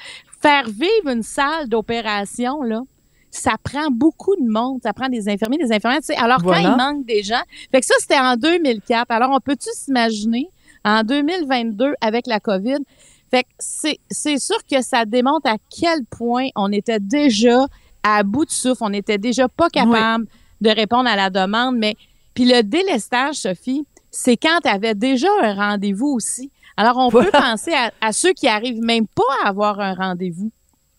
faire 0.41 0.67
vivre 0.67 1.09
une 1.09 1.23
salle 1.23 1.69
d'opération, 1.69 2.63
là, 2.63 2.83
ça 3.39 3.55
prend 3.63 3.91
beaucoup 3.91 4.37
de 4.37 4.49
monde. 4.49 4.81
Ça 4.83 4.93
prend 4.93 5.09
des 5.09 5.29
infirmiers, 5.29 5.59
des 5.59 5.73
infirmières. 5.73 6.01
Tu 6.01 6.07
sais, 6.07 6.17
alors 6.17 6.43
quand 6.43 6.57
il 6.57 6.77
manque 6.77 7.05
des 7.07 7.23
gens, 7.23 7.43
fait 7.71 7.81
que 7.81 7.87
ça 7.87 7.95
c'était 8.01 8.19
en 8.19 8.37
2004. 8.37 9.07
Alors 9.11 9.31
on 9.33 9.41
peut-tu 9.41 9.69
s'imaginer 9.73 10.49
en 10.85 11.03
2022 11.03 11.95
avec 12.01 12.27
la 12.27 12.41
COVID? 12.41 12.79
Fait 13.31 13.45
que 13.45 13.49
c'est 13.59 13.99
c'est 14.11 14.39
sûr 14.39 14.59
que 14.71 14.83
ça 14.83 15.05
démontre 15.05 15.49
à 15.49 15.57
quel 15.71 16.05
point 16.05 16.49
on 16.57 16.73
était 16.73 17.01
déjà 17.01 17.67
à 18.03 18.23
bout 18.23 18.45
de 18.45 18.51
souffle, 18.51 18.83
on 18.83 18.93
était 18.93 19.19
déjà 19.19 19.49
pas 19.49 19.69
capable 19.69 20.27
de 20.61 20.71
répondre 20.71 21.09
à 21.09 21.17
la 21.17 21.31
demande. 21.31 21.77
Mais 21.77 21.95
puis 22.35 22.45
le 22.45 22.63
délestage, 22.63 23.37
Sophie, 23.37 23.87
c'est 24.11 24.37
quand 24.37 24.61
tu 24.63 24.69
avais 24.69 24.95
déjà 24.95 25.29
un 25.43 25.55
rendez-vous 25.55 26.09
aussi. 26.09 26.51
Alors 26.77 26.97
on 26.97 27.11
peut 27.11 27.31
penser 27.31 27.73
à, 27.73 27.93
à 28.01 28.13
ceux 28.13 28.33
qui 28.33 28.49
arrivent 28.49 28.83
même 28.83 29.07
pas 29.07 29.23
à 29.45 29.49
avoir 29.49 29.81
un 29.81 29.95
rendez-vous. 29.95 30.51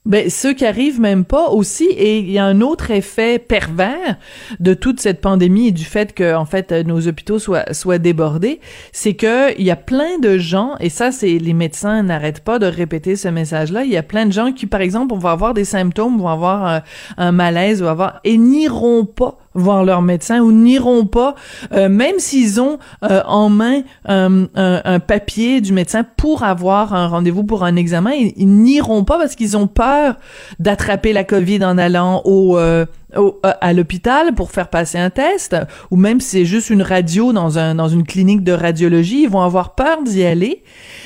Ben, 0.06 0.29
ceux 0.29 0.53
qui 0.53 0.65
arrivent 0.65 1.01
même 1.01 1.25
pas 1.25 1.50
aussi, 1.50 1.84
et 1.84 2.20
il 2.20 2.32
y 2.32 2.39
a 2.39 2.46
un 2.46 2.62
autre 2.62 2.89
effet 2.89 3.38
pervers 3.38 4.18
de 4.62 4.74
toute 4.74 5.01
cette 5.01 5.20
pandémie 5.20 5.68
et 5.68 5.72
du 5.72 5.84
fait 5.84 6.13
que, 6.13 6.36
en 6.36 6.46
fait, 6.46 6.72
nos 6.72 7.06
hôpitaux 7.08 7.38
soient, 7.38 7.98
débordés, 8.00 8.62
c'est 8.94 9.13
que 9.13 9.53
il 9.60 9.65
y 9.65 9.72
a 9.72 9.75
plein 9.75 10.18
de 10.20 10.38
gens, 10.38 10.75
et 10.79 10.89
ça, 10.89 11.12
c'est, 11.12 11.38
les 11.38 11.53
médecins 11.53 12.01
n'arrêtent 12.01 12.44
pas 12.44 12.60
de 12.60 12.65
répéter 12.65 13.18
ce 13.18 13.27
message-là, 13.27 13.84
il 13.84 13.91
y 13.91 13.98
a 13.98 14.03
plein 14.03 14.25
de 14.25 14.32
gens 14.32 14.53
qui, 14.53 14.68
par 14.68 14.79
exemple, 14.79 15.13
vont 15.13 15.27
avoir 15.27 15.53
des 15.53 15.65
symptômes, 15.65 16.18
vont 16.18 16.29
avoir 16.29 16.65
un, 16.65 16.82
un 17.18 17.32
malaise, 17.34 17.82
vont 17.84 17.89
avoir, 17.89 18.22
et 18.24 18.38
n'iront 18.38 19.06
pas 19.06 19.38
voir 19.59 19.83
leur 19.83 20.01
médecin 20.01 20.39
ou 20.39 20.51
n'iront 20.51 21.05
pas, 21.05 21.35
euh, 21.73 21.89
même 21.89 22.19
s'ils 22.19 22.59
ont 22.59 22.79
euh, 23.03 23.21
en 23.25 23.49
main 23.49 23.81
un, 24.05 24.47
un, 24.55 24.99
papier 24.99 25.61
du 25.61 25.73
médecin 25.73 26.03
pour 26.17 26.43
avoir 26.43 26.93
un 26.93 27.07
rendez-vous 27.07 27.43
pour 27.43 27.63
un 27.63 27.75
examen, 27.75 28.11
ils, 28.11 28.47
n'iront 28.47 29.03
pas 29.03 29.17
parce 29.17 29.35
qu'ils 29.35 29.55
ont 29.57 29.67
peur 29.67 30.15
d'attraper 30.59 31.13
la 31.13 31.23
COVID 31.23 31.63
en 31.63 31.77
allant 31.77 32.21
au, 32.25 32.57
euh, 32.57 32.85
au- 33.15 33.39
euh, 33.45 33.51
à 33.61 33.73
l'hôpital 33.73 34.33
pour 34.35 34.51
faire 34.51 34.69
passer 34.69 34.97
un 34.97 35.09
test, 35.09 35.55
ou 35.91 35.95
même 35.95 36.19
si 36.19 36.29
c'est 36.29 36.45
juste 36.45 36.69
une 36.69 36.81
radio 36.81 37.33
dans 37.33 37.57
un 37.57 37.75
dans 37.75 37.87
une 37.89 38.03
clinique 38.05 38.43
de 38.43 38.51
radiologie, 38.51 39.23
ils 39.23 39.29
vont 39.29 39.41
avoir 39.41 39.75
peur 39.75 40.03
d'y 40.03 40.23
aller. 40.23 40.63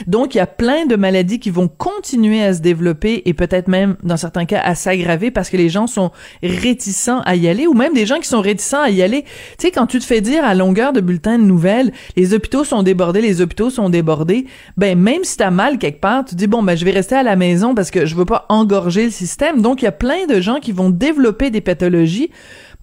Donc 0.07 0.36
il 0.36 0.39
y 0.39 0.41
a 0.41 0.48
plein 0.48 0.86
de 0.86 0.95
maladies 0.95 1.39
qui 1.39 1.50
vont 1.50 1.67
continuer 1.67 2.43
à 2.43 2.53
se 2.53 2.62
développer 2.62 3.22
et 3.25 3.33
peut-être 3.33 3.67
même 3.67 3.95
dans 4.03 4.17
certains 4.17 4.45
cas 4.45 4.60
à 4.63 4.75
s'aggraver 4.75 5.31
parce 5.31 5.50
que 5.50 5.57
les 5.57 5.69
gens 5.69 5.88
sont 5.88 6.12
réticents 6.41 7.22
à 7.22 7.36
y 7.36 7.48
aller, 7.48 7.67
ou 7.67 7.74
même 7.74 7.93
des 7.93 8.05
gens 8.05 8.19
qui 8.19 8.27
sont 8.27 8.41
réticents 8.41 8.81
à 8.81 8.89
y 8.89 9.01
aller. 9.01 9.24
Tu 9.57 9.67
sais 9.67 9.72
quand 9.72 9.88
tu 9.88 10.00
te 10.00 10.03
fais 10.05 10.19
dire 10.22 10.43
à 10.43 10.55
longueur 10.55 10.91
de 10.93 11.00
bulletins 11.01 11.38
de 11.39 11.43
nouvelles, 11.43 11.91
les 12.17 12.33
hôpitaux 12.33 12.63
sont 12.63 12.83
débordés, 12.83 13.22
les 13.22 13.39
hôpitaux 13.41 13.69
sont 13.69 13.89
débordés, 13.89 14.45
ben 14.77 14.98
même 15.00 15.24
si 15.24 15.38
t'as 15.38 15.51
mal 15.51 15.77
quelque 15.77 16.01
part, 16.01 16.25
tu 16.25 16.36
dis 16.36 16.48
bon 16.48 16.63
ben 16.63 16.75
je 16.75 16.83
vais 16.83 16.91
rester 16.91 17.15
à 17.15 17.24
la 17.24 17.36
maison 17.36 17.75
parce 17.75 17.91
que 17.91 18.05
je 18.05 18.15
veux 18.15 18.25
pas 18.25 18.45
engorger 18.50 19.05
le 19.05 19.12
système. 19.12 19.62
Donc 19.62 19.81
il 19.81 19.86
y 19.86 19.88
a 19.88 19.91
plein 19.93 20.25
de 20.27 20.41
gens 20.41 20.60
qui 20.60 20.72
vont 20.74 20.89
développer 20.89 21.50
des 21.50 21.62
pathologies 21.62 21.93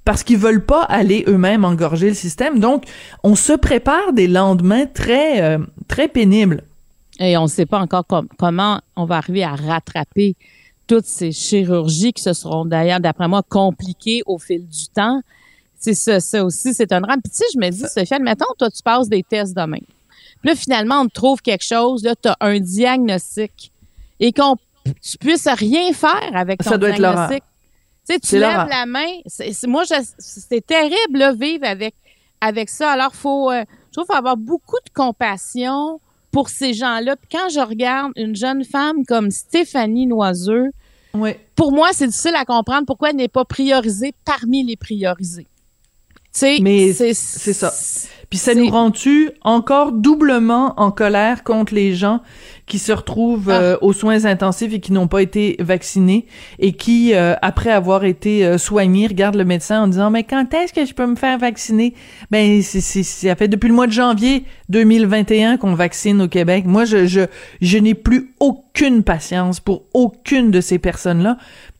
parce 0.04 0.22
qu'ils 0.22 0.38
veulent 0.38 0.64
pas 0.64 0.82
aller 0.82 1.24
eux-mêmes 1.28 1.64
engorger 1.64 2.08
le 2.08 2.14
système. 2.14 2.58
Donc, 2.58 2.84
on 3.22 3.34
se 3.34 3.52
prépare 3.52 4.12
des 4.12 4.26
lendemains 4.26 4.86
très, 4.86 5.42
euh, 5.42 5.58
très 5.88 6.08
pénibles. 6.08 6.62
Et 7.18 7.36
on 7.36 7.42
ne 7.42 7.48
sait 7.48 7.66
pas 7.66 7.78
encore 7.78 8.06
com- 8.06 8.28
comment 8.38 8.80
on 8.96 9.04
va 9.04 9.16
arriver 9.16 9.44
à 9.44 9.54
rattraper 9.54 10.36
toutes 10.86 11.04
ces 11.04 11.32
chirurgies 11.32 12.12
qui 12.12 12.22
se 12.22 12.32
seront 12.32 12.64
d'ailleurs, 12.64 12.98
d'après 13.00 13.28
moi, 13.28 13.42
compliquées 13.48 14.22
au 14.26 14.38
fil 14.38 14.66
du 14.66 14.88
temps. 14.88 15.20
C'est 15.78 15.94
ça, 15.94 16.18
ça 16.18 16.44
aussi, 16.44 16.74
c'est 16.74 16.92
un 16.92 17.00
drame. 17.00 17.20
Puis 17.22 17.30
tu 17.30 17.36
sais, 17.38 17.44
je 17.54 17.58
me 17.58 17.70
dis, 17.70 17.84
Sophie, 17.92 18.20
mettons, 18.20 18.52
toi, 18.58 18.70
tu 18.70 18.82
passes 18.82 19.08
des 19.08 19.22
tests 19.22 19.54
demain. 19.54 19.78
Puis 20.40 20.48
là, 20.50 20.54
finalement, 20.54 21.02
on 21.02 21.06
te 21.06 21.12
trouve 21.14 21.40
quelque 21.42 21.64
chose, 21.64 22.02
là, 22.02 22.14
tu 22.20 22.28
as 22.28 22.36
un 22.40 22.58
diagnostic 22.58 23.70
et 24.18 24.32
qu'on 24.32 24.56
tu 25.02 25.18
puisses 25.18 25.46
rien 25.46 25.92
faire 25.92 26.30
avec 26.34 26.62
ton 26.62 26.70
Ça 26.70 26.78
doit 26.78 26.90
être 26.90 26.96
diagnostic. 26.96 27.42
Tu 28.18 28.28
sais, 28.28 28.36
tu 28.36 28.38
lèves 28.40 28.68
la 28.68 28.86
main. 28.86 29.06
C'est, 29.26 29.66
moi, 29.66 29.84
c'est 30.18 30.66
terrible, 30.66 31.18
là, 31.18 31.32
vivre 31.32 31.64
avec, 31.66 31.94
avec 32.40 32.68
ça. 32.68 32.90
Alors, 32.92 33.14
faut, 33.14 33.50
euh, 33.50 33.64
je 33.88 33.92
trouve 33.92 34.06
qu'il 34.06 34.12
faut 34.14 34.18
avoir 34.18 34.36
beaucoup 34.36 34.78
de 34.84 34.90
compassion 34.92 36.00
pour 36.32 36.48
ces 36.48 36.72
gens-là. 36.74 37.16
Puis 37.16 37.28
quand 37.30 37.48
je 37.48 37.60
regarde 37.60 38.12
une 38.16 38.36
jeune 38.36 38.64
femme 38.64 39.04
comme 39.06 39.30
Stéphanie 39.30 40.06
Noiseux, 40.06 40.70
Oui. 41.14 41.32
pour 41.56 41.72
moi, 41.72 41.88
c'est 41.92 42.06
difficile 42.06 42.34
à 42.36 42.44
comprendre 42.44 42.86
pourquoi 42.86 43.10
elle 43.10 43.16
n'est 43.16 43.28
pas 43.28 43.44
priorisée 43.44 44.14
parmi 44.24 44.62
les 44.64 44.76
priorisés. 44.76 45.46
Sais, 46.32 46.58
Mais 46.60 46.92
c'est 46.92 47.14
ça. 47.14 47.72
Puis 48.30 48.38
ça 48.38 48.54
nous 48.54 48.68
rend-tu 48.70 49.30
encore 49.42 49.90
doublement 49.90 50.74
en 50.76 50.92
colère 50.92 51.42
contre 51.42 51.74
les 51.74 51.94
gens 51.96 52.20
qui 52.66 52.78
se 52.78 52.92
retrouvent 52.92 53.50
Ah. 53.50 53.60
euh, 53.60 53.76
aux 53.80 53.92
soins 53.92 54.24
intensifs 54.24 54.72
et 54.72 54.78
qui 54.78 54.92
n'ont 54.92 55.08
pas 55.08 55.20
été 55.22 55.56
vaccinés 55.58 56.26
et 56.60 56.72
qui, 56.74 57.12
euh, 57.14 57.34
après 57.42 57.70
avoir 57.72 58.04
été 58.04 58.46
euh, 58.46 58.56
soignés, 58.58 59.08
regardent 59.08 59.34
le 59.34 59.44
médecin 59.44 59.82
en 59.82 59.88
disant 59.88 60.10
mais 60.12 60.22
quand 60.22 60.54
est-ce 60.54 60.72
que 60.72 60.84
je 60.86 60.94
peux 60.94 61.06
me 61.06 61.16
faire 61.16 61.38
vacciner? 61.38 61.94
Ben 62.30 62.62
c'est 62.62 62.80
c'est 62.80 63.02
ça 63.02 63.34
fait 63.34 63.48
depuis 63.48 63.66
le 63.66 63.74
mois 63.74 63.88
de 63.88 63.92
janvier 63.92 64.44
2021 64.68 65.56
qu'on 65.56 65.74
vaccine 65.74 66.22
au 66.22 66.28
Québec. 66.28 66.64
Moi 66.66 66.84
je 66.84 67.06
je 67.06 67.22
je 67.60 67.78
n'ai 67.78 67.94
plus 67.94 68.30
aucune 68.38 69.02
patience 69.02 69.58
pour 69.58 69.82
aucune 69.92 70.52
de 70.52 70.60
ces 70.60 70.78
personnes-là. 70.78 71.36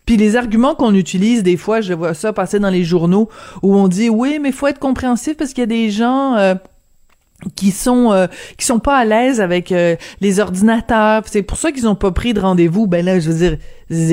Puis 0.07 0.17
les 0.17 0.37
arguments 0.37 0.75
qu'on 0.75 0.95
utilise 0.95 1.43
des 1.43 1.57
fois, 1.57 1.81
je 1.81 1.93
vois 1.93 2.15
ça 2.15 2.33
passer 2.33 2.59
dans 2.59 2.71
les 2.71 2.85
journaux 2.85 3.29
où 3.63 3.77
on 3.77 3.89
dit 3.89 4.09
oui, 4.09 4.39
mais 4.41 4.53
faut 4.53 4.67
être 4.67 4.79
compréhensif 4.79 5.37
parce 5.37 5.51
qu'il 5.51 5.63
y 5.63 5.65
a 5.65 5.67
des 5.67 5.91
gens 5.91 6.37
euh, 6.37 6.55
qui 7.57 7.71
sont 7.71 8.13
euh, 8.13 8.27
qui 8.59 8.67
sont 8.67 8.79
pas 8.79 8.97
à 8.97 9.05
l'aise 9.05 9.41
avec 9.41 9.73
euh, 9.73 9.97
les 10.21 10.41
ordinateurs. 10.41 11.23
C'est 11.27 11.43
pour 11.43 11.57
ça 11.59 11.73
qu'ils 11.73 11.89
ont 11.89 11.95
pas 11.95 12.11
pris 12.11 12.35
de 12.35 12.41
rendez-vous. 12.41 12.87
Ben 12.87 13.05
là, 13.05 13.19
je 13.21 13.31
veux 13.31 13.49
dire, 13.49 13.59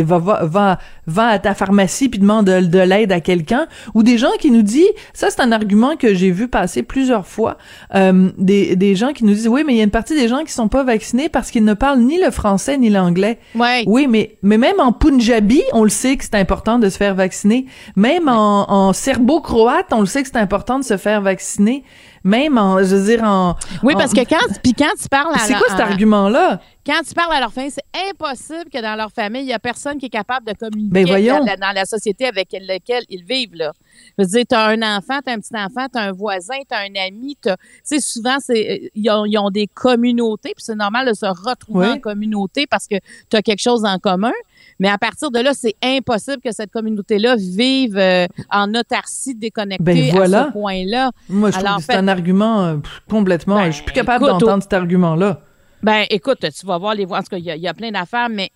va 0.06 0.18
va 0.18 0.44
va, 0.46 0.80
va 1.06 1.28
à 1.28 1.40
ta 1.40 1.54
pharmacie 1.54 2.10
puis 2.10 2.20
demande 2.20 2.46
de, 2.46 2.60
de 2.62 2.80
l'aide 2.80 3.12
à 3.12 3.20
quelqu'un. 3.20 3.68
Ou 3.94 4.04
des 4.04 4.18
gens 4.18 4.32
qui 4.40 4.52
nous 4.52 4.62
disent, 4.64 4.86
ça 5.14 5.30
c'est 5.30 5.42
un 5.42 5.52
argument 5.52 5.96
que 5.96 6.14
j'ai 6.14 6.32
vu 6.32 6.48
passer 6.48 6.84
plusieurs 6.84 7.28
fois. 7.28 7.58
euh, 7.96 8.30
des 8.38 8.76
des 8.76 8.96
gens 8.96 9.14
qui 9.14 9.24
nous 9.24 9.34
disent 9.34 9.48
oui, 9.48 9.64
mais 9.66 9.74
il 9.74 9.78
y 9.78 9.82
a 9.82 9.84
une 9.84 9.92
partie 9.92 10.16
des 10.16 10.28
gens 10.28 10.44
qui 10.44 10.52
sont 10.52 10.68
pas 10.68 10.84
vaccinés 10.84 11.30
parce 11.30 11.52
qu'ils 11.52 11.64
ne 11.66 11.74
parlent 11.74 12.00
ni 12.00 12.20
le 12.22 12.32
français 12.32 12.78
ni 12.78 12.90
l'anglais. 12.90 13.40
Ouais. 13.56 13.84
Oui, 13.88 14.08
mais, 14.08 14.38
mais 14.42 14.58
même 14.58 14.80
en 14.80 14.92
Punjabi, 14.92 15.62
on 15.74 15.84
le 15.84 15.90
sait 15.90 16.18
que 16.18 16.24
c'est 16.24 16.36
important 16.36 16.80
de 16.80 16.90
se 16.90 16.98
faire 16.98 17.16
vacciner. 17.16 17.66
Même 17.96 18.28
en, 18.30 18.72
en 18.72 18.94
serbo-croate, 18.94 19.88
on 19.92 20.00
le 20.02 20.06
sait 20.06 20.24
que 20.24 20.30
c'est 20.32 20.38
important 20.38 20.80
de 20.80 20.84
se 20.84 20.98
faire 20.98 21.22
vacciner. 21.22 21.84
Même 22.28 22.58
en, 22.58 22.80
je 22.80 22.96
veux 22.96 23.06
dire, 23.06 23.24
en... 23.24 23.56
Oui, 23.84 23.94
en- 23.96 23.98
parce 23.98 24.12
que 24.14 24.20
quand, 24.28 24.46
puis 24.62 24.74
quand 24.74 24.92
tu 25.02 25.08
parles 25.08 25.34
à 25.34 25.40
C'est 25.40 25.54
quoi 25.54 25.70
cet 25.70 25.80
argument-là? 25.80 26.60
quand 26.86 27.02
tu 27.06 27.14
parles 27.14 27.34
à 27.34 27.40
leur 27.42 27.52
famille, 27.52 27.72
c'est 27.72 28.10
impossible 28.10 28.70
que 28.74 28.82
dans 28.82 28.96
leur 28.96 29.12
famille, 29.12 29.42
il 29.42 29.48
y 29.50 29.54
a 29.54 29.60
personne 29.60 29.98
qui 29.98 30.06
est 30.06 30.10
capable 30.10 30.46
de 30.48 30.54
communiquer 30.54 30.90
Ben 31.06 31.06
dans, 31.40 31.46
la, 31.46 31.58
dans 31.58 31.72
la 31.74 31.84
société 31.86 32.26
avec 32.26 32.56
laquelle 32.66 33.04
ils 33.10 33.24
vivent. 33.26 33.56
Là. 33.56 33.72
Je 34.18 34.24
veux 34.24 34.30
dire, 34.30 34.44
tu 34.50 34.56
as 34.56 34.66
un 34.68 34.82
enfant, 34.98 35.20
tu 35.26 35.30
as 35.30 35.34
un 35.34 35.40
petit 35.40 35.54
enfant, 35.56 35.88
tu 35.92 36.00
as 36.00 36.04
un 36.04 36.12
voisin, 36.14 36.56
tu 36.70 36.74
as 36.76 36.80
un 36.80 37.08
ami. 37.08 37.38
Tu 37.44 37.50
sais, 37.84 38.00
souvent, 38.00 38.38
c'est 38.40 38.90
ils 38.96 39.10
ont, 39.10 39.26
ils 39.26 39.38
ont 39.38 39.50
des 39.50 39.68
communautés, 39.68 40.54
puis 40.56 40.64
c'est 40.64 40.76
normal 40.76 41.08
de 41.08 41.14
se 41.14 41.26
retrouver 41.26 41.88
Oui. 41.88 41.94
en 41.96 42.00
communauté 42.00 42.68
parce 42.68 42.88
que 42.88 42.96
tu 43.30 43.36
as 43.36 43.42
quelque 43.42 43.62
chose 43.62 43.84
en 43.84 44.00
commun. 44.00 44.32
Mais 44.80 44.90
à 44.90 44.98
partir 44.98 45.32
de 45.32 45.40
là, 45.40 45.54
c'est 45.54 45.76
impossible 45.84 46.40
que 46.44 46.52
cette 46.52 46.72
communauté-là 46.72 47.36
vive 47.36 47.98
euh, 47.98 48.28
en 48.52 48.74
autarcie 48.76 49.34
déconnectée 49.34 49.84
Ben 49.84 50.12
voilà. 50.12 50.44
à 50.44 50.48
ce 50.48 50.52
point-là. 50.52 51.12
Moi, 51.30 51.50
je 51.52 51.58
Alors, 51.58 51.72
trouve 51.72 51.78
que 51.80 51.86
c'est 51.88 51.94
fait- 51.94 52.00
un 52.00 52.08
argument 52.08 52.64
euh, 52.66 52.78
complètement... 53.10 53.56
Ben, 53.56 53.68
je 53.72 53.78
suis 53.78 53.84
plus 53.84 53.94
capable 53.94 54.26
d'entendre 54.28 54.62
cet 54.62 54.74
argument-là. 54.74 55.42
Ben, 55.82 56.06
écoute, 56.10 56.40
tu 56.60 56.66
vas 56.66 56.78
voir 56.78 56.94
les 56.94 57.06
voix. 57.06 57.20
En 57.20 57.22
tout 57.24 57.30
cas, 57.30 57.38
il 57.38 57.46
y, 57.46 57.52
a- 57.52 57.56
il 57.56 57.62
y 57.62 57.68
a 57.68 57.74
plein 57.74 57.92
d'affaires, 57.92 58.30
mais, 58.30 58.52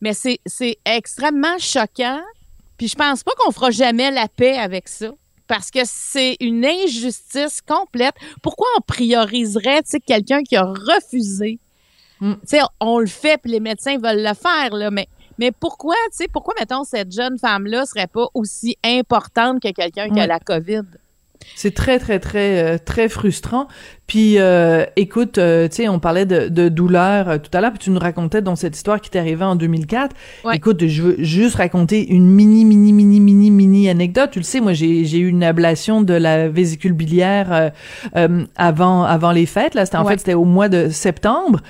mais 0.00 0.12
c'est, 0.12 0.40
c'est 0.44 0.76
extrêmement 0.84 1.58
choquant. 1.58 2.20
Puis 2.76 2.88
je 2.88 2.94
pense 2.96 3.22
pas 3.22 3.32
qu'on 3.38 3.52
fera 3.52 3.70
jamais 3.70 4.10
la 4.10 4.26
paix 4.28 4.56
avec 4.58 4.88
ça. 4.88 5.10
Parce 5.46 5.70
que 5.70 5.80
c'est 5.84 6.36
une 6.40 6.64
injustice 6.64 7.60
complète. 7.60 8.14
Pourquoi 8.42 8.66
on 8.78 8.80
prioriserait, 8.80 9.82
quelqu'un 10.06 10.42
qui 10.42 10.56
a 10.56 10.62
refusé? 10.64 11.58
Mm. 12.20 12.34
Sais, 12.44 12.60
on 12.80 12.98
le 12.98 13.06
fait, 13.06 13.36
puis 13.40 13.50
les 13.52 13.60
médecins 13.60 13.96
veulent 13.98 14.22
le 14.22 14.34
faire, 14.34 14.72
là, 14.72 14.90
mais, 14.90 15.08
mais 15.40 15.50
pourquoi, 15.50 15.94
tu 16.12 16.18
sais, 16.18 16.28
pourquoi, 16.32 16.54
mettons, 16.60 16.84
cette 16.84 17.10
jeune 17.12 17.38
femme-là 17.38 17.86
serait 17.86 18.06
pas 18.06 18.26
aussi 18.34 18.76
importante 18.84 19.60
que 19.60 19.72
quelqu'un 19.72 20.08
qui 20.10 20.20
a 20.20 20.26
la 20.26 20.38
COVID? 20.38 20.82
C'est 21.56 21.74
très, 21.74 21.98
très, 21.98 22.20
très, 22.20 22.62
euh, 22.62 22.78
très 22.78 23.08
frustrant. 23.08 23.66
Puis, 24.06 24.38
euh, 24.38 24.84
écoute, 24.96 25.38
euh, 25.38 25.68
tu 25.68 25.76
sais, 25.76 25.88
on 25.88 25.98
parlait 25.98 26.26
de, 26.26 26.48
de 26.48 26.68
douleur 26.68 27.28
euh, 27.30 27.38
tout 27.38 27.50
à 27.56 27.62
l'heure, 27.62 27.70
puis 27.70 27.78
tu 27.78 27.90
nous 27.90 27.98
racontais 27.98 28.42
dans 28.42 28.56
cette 28.56 28.76
histoire 28.76 29.00
qui 29.00 29.08
t'est 29.08 29.18
arrivée 29.18 29.44
en 29.46 29.56
2004. 29.56 30.14
Ouais. 30.44 30.56
Écoute, 30.56 30.86
je 30.86 31.02
veux 31.02 31.16
juste 31.18 31.56
raconter 31.56 32.06
une 32.12 32.26
mini, 32.28 32.66
mini, 32.66 32.92
mini, 32.92 33.20
mini, 33.20 33.50
mini 33.50 33.88
anecdote. 33.88 34.30
Tu 34.32 34.40
le 34.40 34.44
sais, 34.44 34.60
moi, 34.60 34.74
j'ai 34.74 35.18
eu 35.18 35.28
une 35.28 35.42
ablation 35.42 36.02
de 36.02 36.12
la 36.12 36.48
vésicule 36.50 36.92
biliaire 36.92 37.72
avant, 38.56 39.04
avant 39.04 39.32
les 39.32 39.46
fêtes. 39.46 39.74
Là, 39.74 39.86
c'était 39.86 39.96
en 39.96 40.04
Ouais. 40.04 40.12
fait, 40.12 40.18
c'était 40.18 40.34
au 40.34 40.44
mois 40.44 40.68
de 40.68 40.88
septembre. 40.90 41.60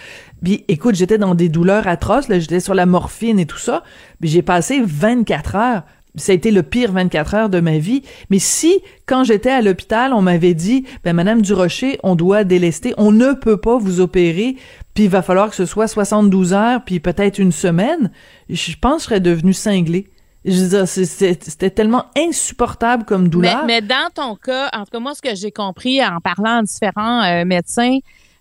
Puis, 0.42 0.64
écoute, 0.68 0.94
j'étais 0.94 1.18
dans 1.18 1.34
des 1.34 1.48
douleurs 1.48 1.86
atroces. 1.86 2.28
Là, 2.28 2.38
j'étais 2.38 2.60
sur 2.60 2.74
la 2.74 2.86
morphine 2.86 3.38
et 3.38 3.46
tout 3.46 3.58
ça. 3.58 3.82
Puis, 4.20 4.30
j'ai 4.30 4.42
passé 4.42 4.80
24 4.84 5.56
heures 5.56 5.82
ça 6.16 6.32
a 6.32 6.34
été 6.34 6.50
le 6.50 6.62
pire 6.62 6.92
24 6.92 7.34
heures 7.34 7.48
de 7.48 7.60
ma 7.60 7.78
vie. 7.78 8.02
Mais 8.30 8.38
si, 8.38 8.80
quand 9.06 9.24
j'étais 9.24 9.50
à 9.50 9.62
l'hôpital, 9.62 10.12
on 10.12 10.22
m'avait 10.22 10.54
dit, 10.54 10.84
ben, 11.04 11.12
Madame 11.12 11.42
Durocher, 11.42 11.98
on 12.02 12.14
doit 12.14 12.44
délester, 12.44 12.94
on 12.98 13.12
ne 13.12 13.32
peut 13.32 13.56
pas 13.56 13.78
vous 13.78 14.00
opérer, 14.00 14.56
puis 14.94 15.04
il 15.04 15.10
va 15.10 15.22
falloir 15.22 15.50
que 15.50 15.56
ce 15.56 15.66
soit 15.66 15.88
72 15.88 16.52
heures, 16.52 16.82
puis 16.84 17.00
peut-être 17.00 17.38
une 17.38 17.52
semaine, 17.52 18.10
je 18.48 18.74
pense 18.80 18.94
que 18.94 19.00
je 19.00 19.04
serais 19.04 19.20
devenue 19.20 19.54
cinglée. 19.54 20.08
Je 20.46 20.84
c'était 20.86 21.70
tellement 21.70 22.06
insupportable 22.16 23.04
comme 23.04 23.24
Mais, 23.24 23.28
douleur. 23.28 23.64
mais 23.66 23.82
dans 23.82 24.08
ton 24.14 24.36
cas, 24.36 24.70
en 24.72 24.84
tout 24.84 24.90
cas, 24.92 24.98
moi, 24.98 25.14
ce 25.14 25.20
que 25.20 25.34
j'ai 25.34 25.50
compris 25.50 26.02
en 26.02 26.18
parlant 26.20 26.60
à 26.60 26.62
différents 26.62 27.22
euh, 27.24 27.44
médecins, 27.44 27.98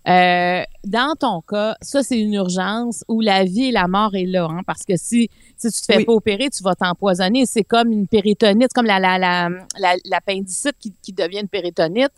euh, 0.08 0.62
dans 0.84 1.14
ton 1.18 1.40
cas, 1.42 1.76
ça, 1.82 2.02
c'est 2.02 2.18
une 2.18 2.32
urgence 2.34 3.04
où 3.08 3.20
la 3.20 3.44
vie 3.44 3.66
et 3.66 3.72
la 3.72 3.86
mort 3.86 4.14
est 4.14 4.24
là. 4.26 4.46
Hein, 4.50 4.60
parce 4.66 4.84
que 4.84 4.96
si, 4.96 5.28
si 5.56 5.70
tu 5.70 5.80
te 5.80 5.84
fais 5.92 5.98
Oui. 5.98 6.04
pas 6.06 6.12
opérer, 6.12 6.48
tu 6.50 6.62
vas 6.62 6.74
t'empoisonner. 6.74 7.44
C'est 7.46 7.64
comme 7.64 7.92
une 7.92 8.06
péritonite, 8.06 8.72
comme 8.72 8.86
la, 8.86 8.98
la, 8.98 9.18
la, 9.18 9.48
la- 9.78 9.96
l'appendicite 10.06 10.74
qui, 10.78 10.94
qui 11.02 11.12
devient 11.12 11.40
une 11.40 11.48
péritonite. 11.48 12.12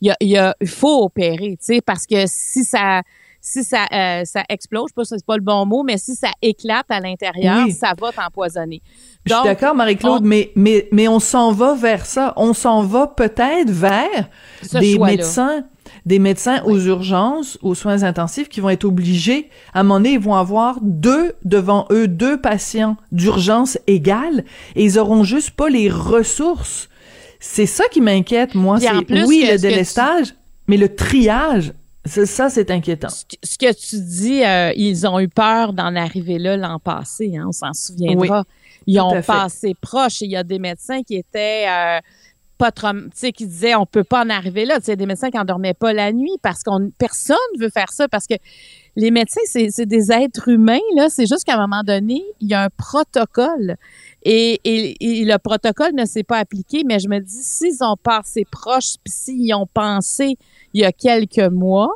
Il, 0.00 0.08
y 0.08 0.10
a, 0.10 0.16
il, 0.20 0.28
y 0.28 0.36
a, 0.38 0.54
il 0.60 0.66
faut 0.68 1.04
opérer, 1.04 1.56
tu 1.58 1.74
sais, 1.74 1.80
parce 1.80 2.06
que 2.06 2.24
si 2.26 2.64
ça 2.64 3.02
si 3.48 3.62
ça, 3.62 3.84
euh, 3.92 4.24
ça 4.24 4.42
explose, 4.48 4.86
je 4.88 4.88
sais 4.88 4.94
pas 4.96 5.04
si 5.04 5.14
c'est 5.18 5.24
pas 5.24 5.36
le 5.36 5.42
bon 5.42 5.64
mot, 5.66 5.84
mais 5.84 5.98
si 5.98 6.16
ça 6.16 6.30
éclate 6.42 6.86
à 6.88 6.98
l'intérieur, 6.98 7.64
Oui. 7.66 7.72
ça 7.72 7.92
va 7.96 8.10
t'empoisonner. 8.10 8.82
Je 9.24 9.32
suis 9.32 9.44
d'accord, 9.44 9.72
Marie-Claude, 9.72 10.22
on- 10.24 10.26
mais, 10.26 10.50
mais, 10.56 10.88
mais 10.90 11.06
on 11.06 11.20
s'en 11.20 11.52
va 11.52 11.74
vers 11.76 12.06
ça. 12.06 12.32
On 12.36 12.52
s'en 12.54 12.82
va 12.82 13.06
peut-être 13.06 13.70
vers 13.70 14.28
ce 14.64 14.78
des 14.78 14.94
choix-là. 14.96 15.12
médecins, 15.12 15.64
des 16.04 16.18
médecins 16.18 16.62
aux 16.64 16.78
urgences, 16.78 17.58
aux 17.62 17.74
soins 17.74 18.02
intensifs, 18.02 18.48
qui 18.48 18.60
vont 18.60 18.68
être 18.70 18.84
obligés, 18.84 19.48
à 19.74 19.80
un 19.80 19.82
moment 19.82 19.96
donné, 20.00 20.12
ils 20.12 20.20
vont 20.20 20.34
avoir 20.34 20.78
deux 20.82 21.34
devant 21.44 21.86
eux, 21.90 22.06
deux 22.08 22.40
patients 22.40 22.96
d'urgence 23.12 23.78
égale, 23.86 24.44
et 24.74 24.84
ils 24.84 24.98
auront 24.98 25.24
juste 25.24 25.50
pas 25.50 25.68
les 25.68 25.88
ressources. 25.88 26.88
C'est 27.40 27.66
ça 27.66 27.84
qui 27.90 28.00
m'inquiète, 28.00 28.54
moi. 28.54 28.78
C'est 28.80 28.90
oui 29.26 29.42
que 29.46 29.52
le 29.52 29.54
tu- 29.56 29.60
délestage, 29.62 30.34
mais 30.68 30.76
le 30.76 30.94
triage, 30.94 31.72
c'est- 32.04 32.26
ça 32.26 32.48
c'est 32.48 32.70
inquiétant. 32.70 33.08
ce 33.08 33.24
que- 33.24 33.36
ce 33.42 33.58
que 33.58 33.72
tu 33.72 33.96
dis, 34.04 34.44
euh, 34.44 34.72
ils 34.76 35.06
ont 35.06 35.18
eu 35.20 35.28
peur 35.28 35.72
d'en 35.72 35.94
arriver 35.96 36.38
là 36.38 36.56
l'an 36.56 36.78
passé, 36.78 37.32
hein, 37.36 37.46
on 37.48 37.52
s'en 37.52 37.72
souviendra. 37.72 38.44
ils 38.88 39.00
ont 39.00 39.20
passé 39.22 39.74
proche. 39.80 40.20
Il 40.20 40.30
y 40.30 40.36
a 40.36 40.44
des 40.44 40.60
médecins 40.60 41.02
qui 41.02 41.16
étaient 41.16 41.66
euh, 41.68 41.98
pas 42.56 42.72
trop, 42.72 42.88
qui 43.34 43.46
disaient 43.46 43.74
on 43.74 43.86
peut 43.86 44.04
pas 44.04 44.24
en 44.24 44.30
arriver 44.30 44.64
là. 44.64 44.78
Tu 44.78 44.86
sais, 44.86 44.96
des 44.96 45.06
médecins 45.06 45.30
qui 45.30 45.38
endormaient 45.38 45.74
pas 45.74 45.92
la 45.92 46.12
nuit 46.12 46.38
parce 46.42 46.62
qu'on 46.62 46.90
personne 46.98 47.36
veut 47.58 47.70
faire 47.70 47.92
ça 47.92 48.08
parce 48.08 48.26
que 48.26 48.34
les 48.96 49.10
médecins 49.10 49.40
c'est 49.44 49.86
des 49.86 50.12
êtres 50.12 50.48
humains 50.48 50.78
là. 50.94 51.08
C'est 51.08 51.26
juste 51.26 51.44
qu'à 51.44 51.54
un 51.54 51.66
moment 51.66 51.82
donné 51.82 52.22
il 52.40 52.48
y 52.48 52.54
a 52.54 52.62
un 52.64 52.70
protocole 52.70 53.76
et, 54.22 54.60
et, 54.64 55.24
le 55.24 55.36
protocole 55.38 55.94
ne 55.94 56.04
s'est 56.04 56.24
pas 56.24 56.38
appliqué. 56.38 56.82
Mais 56.84 56.98
je 56.98 57.08
me 57.08 57.20
dis 57.20 57.42
s'ils 57.42 57.82
ont 57.82 57.96
passé 57.96 58.44
proche 58.50 58.94
puis 59.04 59.12
s'ils 59.12 59.54
ont 59.54 59.68
pensé 59.72 60.36
il 60.72 60.80
y 60.80 60.84
a 60.84 60.92
quelques 60.92 61.38
mois 61.38 61.94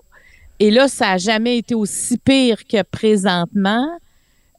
et 0.59 0.71
là 0.71 0.89
ça 0.89 1.13
a 1.13 1.19
jamais 1.19 1.59
été 1.59 1.75
aussi 1.75 2.19
pire 2.19 2.67
que 2.67 2.83
présentement 2.83 3.89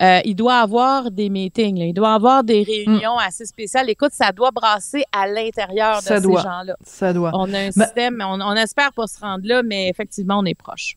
euh, 0.01 0.19
il 0.25 0.35
doit 0.35 0.59
avoir 0.59 1.11
des 1.11 1.29
meetings, 1.29 1.77
il 1.77 1.93
doit 1.93 2.13
avoir 2.13 2.43
des 2.43 2.63
réunions 2.63 3.15
mm. 3.15 3.27
assez 3.27 3.45
spéciales. 3.45 3.89
Écoute, 3.89 4.11
ça 4.13 4.31
doit 4.31 4.51
brasser 4.51 5.03
à 5.11 5.27
l'intérieur 5.27 5.97
de 5.97 6.03
ces 6.03 6.21
gens-là. 6.21 6.75
Ça 6.83 7.13
doit. 7.13 7.31
On 7.33 7.53
a 7.53 7.59
un 7.59 7.71
système, 7.71 8.23
on, 8.25 8.41
on, 8.41 8.55
espère 8.55 8.91
pas 8.93 9.07
se 9.07 9.19
rendre 9.19 9.45
là, 9.45 9.61
mais 9.63 9.89
effectivement, 9.89 10.39
on 10.39 10.45
est 10.45 10.55
proche. 10.55 10.95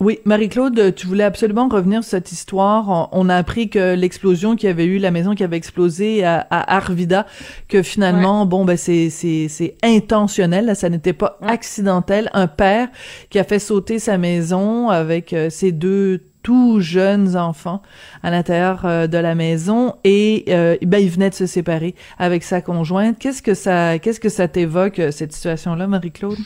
Oui, 0.00 0.18
Marie-Claude, 0.24 0.94
tu 0.94 1.06
voulais 1.06 1.24
absolument 1.24 1.68
revenir 1.68 2.02
sur 2.02 2.12
cette 2.12 2.32
histoire. 2.32 3.10
On 3.12 3.28
a 3.28 3.36
appris 3.36 3.68
que 3.68 3.94
l'explosion 3.94 4.56
qui 4.56 4.66
avait 4.66 4.86
eu, 4.86 4.98
la 4.98 5.10
maison 5.10 5.34
qui 5.34 5.44
avait 5.44 5.58
explosé 5.58 6.24
à, 6.24 6.46
Arvida, 6.50 7.26
que 7.68 7.82
finalement, 7.82 8.46
bon, 8.46 8.64
ben 8.64 8.78
c'est 8.78 9.10
c'est 9.10 9.76
intentionnel, 9.82 10.74
ça 10.74 10.88
n'était 10.88 11.12
pas 11.12 11.38
accidentel. 11.42 12.30
Un 12.32 12.46
père 12.46 12.88
qui 13.28 13.38
a 13.38 13.44
fait 13.44 13.58
sauter 13.58 13.98
sa 13.98 14.16
maison 14.16 14.88
avec 14.88 15.34
euh, 15.34 15.50
ses 15.50 15.70
deux 15.70 16.22
tout 16.42 16.80
jeunes 16.80 17.36
enfants 17.36 17.82
à 18.22 18.30
l'intérieur 18.30 18.84
euh, 18.84 19.06
de 19.06 19.18
la 19.18 19.34
maison 19.34 19.94
et 20.04 20.44
euh, 20.48 20.76
ben 20.82 20.98
il 20.98 21.10
venait 21.10 21.30
de 21.30 21.34
se 21.34 21.46
séparer 21.46 21.94
avec 22.18 22.42
sa 22.42 22.60
conjointe. 22.60 23.18
Qu'est-ce 23.18 23.42
que 23.42 23.54
ça 23.54 23.98
qu'est-ce 23.98 24.20
que 24.20 24.28
ça 24.28 24.48
t'évoque 24.48 24.98
euh, 24.98 25.10
cette 25.10 25.32
situation-là, 25.32 25.86
Marie-Claude? 25.86 26.38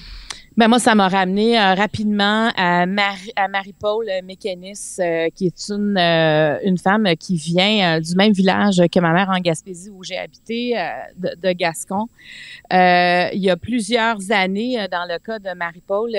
Ben 0.56 0.68
moi, 0.68 0.78
ça 0.78 0.94
m'a 0.94 1.08
ramené 1.08 1.58
rapidement 1.58 2.48
à, 2.56 2.86
Marie, 2.86 3.32
à 3.34 3.48
Marie-Paul 3.48 4.06
Mécanis, 4.22 4.98
qui 5.34 5.46
est 5.46 5.68
une, 5.68 5.98
une 5.98 6.78
femme 6.78 7.08
qui 7.18 7.34
vient 7.34 7.98
du 7.98 8.14
même 8.14 8.32
village 8.32 8.80
que 8.92 9.00
ma 9.00 9.12
mère 9.12 9.30
en 9.30 9.40
Gaspésie 9.40 9.90
où 9.90 10.04
j'ai 10.04 10.16
habité, 10.16 10.74
de, 11.16 11.30
de, 11.42 11.52
Gascon. 11.54 12.06
il 12.70 13.40
y 13.40 13.50
a 13.50 13.56
plusieurs 13.56 14.30
années, 14.30 14.86
dans 14.92 15.08
le 15.10 15.18
cas 15.18 15.40
de 15.40 15.52
Marie-Paul, 15.58 16.12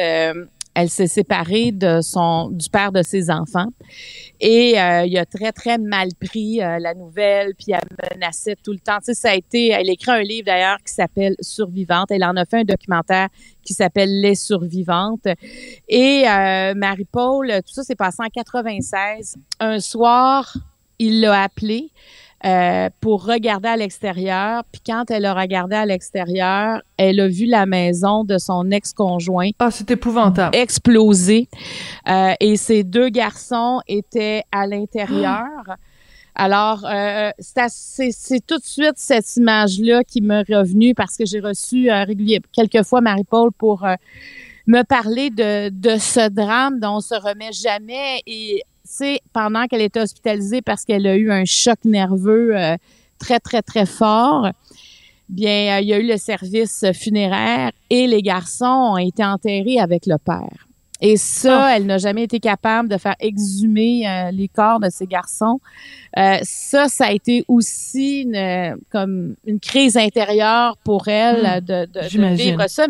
elle 0.75 0.89
s'est 0.89 1.07
séparée 1.07 1.71
de 1.71 2.01
son 2.01 2.49
du 2.49 2.69
père 2.69 2.91
de 2.91 3.01
ses 3.01 3.31
enfants 3.31 3.69
et 4.39 4.79
euh, 4.79 5.05
il 5.05 5.17
a 5.17 5.25
très 5.25 5.51
très 5.51 5.77
mal 5.77 6.09
pris 6.19 6.61
euh, 6.61 6.77
la 6.79 6.93
nouvelle 6.93 7.55
puis 7.55 7.71
elle 7.71 8.15
menaçait 8.15 8.55
tout 8.61 8.73
le 8.73 8.79
temps. 8.79 8.97
Tu 8.99 9.05
sais, 9.05 9.13
ça 9.13 9.31
a 9.31 9.35
été 9.35 9.69
elle 9.69 9.89
écrit 9.89 10.11
un 10.11 10.21
livre 10.21 10.45
d'ailleurs 10.45 10.77
qui 10.85 10.93
s'appelle 10.93 11.35
Survivante. 11.39 12.11
Elle 12.11 12.25
en 12.25 12.35
a 12.35 12.45
fait 12.45 12.57
un 12.57 12.63
documentaire 12.63 13.29
qui 13.63 13.73
s'appelle 13.73 14.21
Les 14.21 14.35
Survivantes 14.35 15.27
et 15.87 16.25
euh, 16.27 16.73
Marie-Paul, 16.75 17.61
tout 17.65 17.73
ça 17.73 17.83
s'est 17.83 17.95
passé 17.95 18.17
en 18.19 18.29
96. 18.29 19.35
Un 19.61 19.79
soir, 19.79 20.53
il 20.99 21.21
l'a 21.21 21.43
appelée 21.43 21.89
euh, 22.45 22.89
pour 23.01 23.25
regarder 23.25 23.69
à 23.69 23.77
l'extérieur. 23.77 24.63
Puis 24.71 24.81
quand 24.85 25.09
elle 25.09 25.25
a 25.25 25.33
regardé 25.33 25.75
à 25.75 25.85
l'extérieur, 25.85 26.81
elle 26.97 27.19
a 27.19 27.27
vu 27.27 27.45
la 27.45 27.65
maison 27.65 28.23
de 28.23 28.37
son 28.37 28.69
ex-conjoint. 28.71 29.49
Ah, 29.59 29.71
c'est 29.71 29.89
épouvantable. 29.91 30.55
Exploser. 30.55 31.47
Euh, 32.07 32.33
et 32.39 32.55
ses 32.57 32.83
deux 32.83 33.09
garçons 33.09 33.81
étaient 33.87 34.43
à 34.51 34.67
l'intérieur. 34.67 35.47
Alors, 36.35 36.85
euh, 36.85 37.31
c'est 37.39 38.45
tout 38.45 38.57
de 38.57 38.63
suite 38.63 38.95
cette 38.97 39.37
image-là 39.37 40.03
qui 40.03 40.21
m'est 40.21 40.43
revenue 40.53 40.93
parce 40.93 41.15
que 41.15 41.25
j'ai 41.25 41.39
reçu 41.39 41.89
euh, 41.89 42.03
quelques 42.51 42.83
fois 42.83 42.99
Marie-Paul 42.99 43.51
pour 43.53 43.85
euh, 43.85 43.95
me 44.67 44.83
parler 44.83 45.29
de, 45.29 45.69
de 45.69 45.97
ce 45.97 46.27
drame 46.27 46.81
dont 46.81 46.97
on 46.97 46.99
se 46.99 47.15
remet 47.15 47.53
jamais 47.53 48.21
et 48.27 48.63
pendant 49.33 49.65
qu'elle 49.67 49.81
était 49.81 50.01
hospitalisée 50.01 50.61
parce 50.61 50.85
qu'elle 50.85 51.07
a 51.07 51.15
eu 51.15 51.31
un 51.31 51.45
choc 51.45 51.79
nerveux 51.83 52.55
euh, 52.55 52.75
très, 53.19 53.39
très, 53.39 53.61
très 53.61 53.85
fort, 53.85 54.49
bien, 55.29 55.77
euh, 55.77 55.81
il 55.81 55.87
y 55.87 55.93
a 55.93 55.99
eu 55.99 56.07
le 56.07 56.17
service 56.17 56.85
funéraire 56.93 57.71
et 57.89 58.07
les 58.07 58.21
garçons 58.21 58.93
ont 58.93 58.97
été 58.97 59.23
enterrés 59.23 59.79
avec 59.79 60.05
le 60.05 60.17
père. 60.17 60.67
Et 61.01 61.17
ça, 61.17 61.65
ah. 61.65 61.75
elle 61.75 61.85
n'a 61.85 61.97
jamais 61.97 62.23
été 62.23 62.39
capable 62.39 62.87
de 62.87 62.97
faire 62.97 63.15
exhumer 63.19 64.07
euh, 64.07 64.31
les 64.31 64.47
corps 64.47 64.79
de 64.79 64.89
ces 64.89 65.05
garçons. 65.05 65.59
ça, 66.15 66.87
ça 66.87 67.07
a 67.07 67.11
été 67.11 67.43
aussi 67.49 68.21
une, 68.21 68.77
comme 68.91 69.35
une 69.45 69.59
crise 69.59 69.97
intérieure 69.97 70.77
pour 70.85 71.09
elle 71.09 71.61
hmm. 71.61 71.65
de, 71.65 71.85
de, 71.85 72.17
de, 72.17 72.35
vivre 72.35 72.65
ça. 72.69 72.87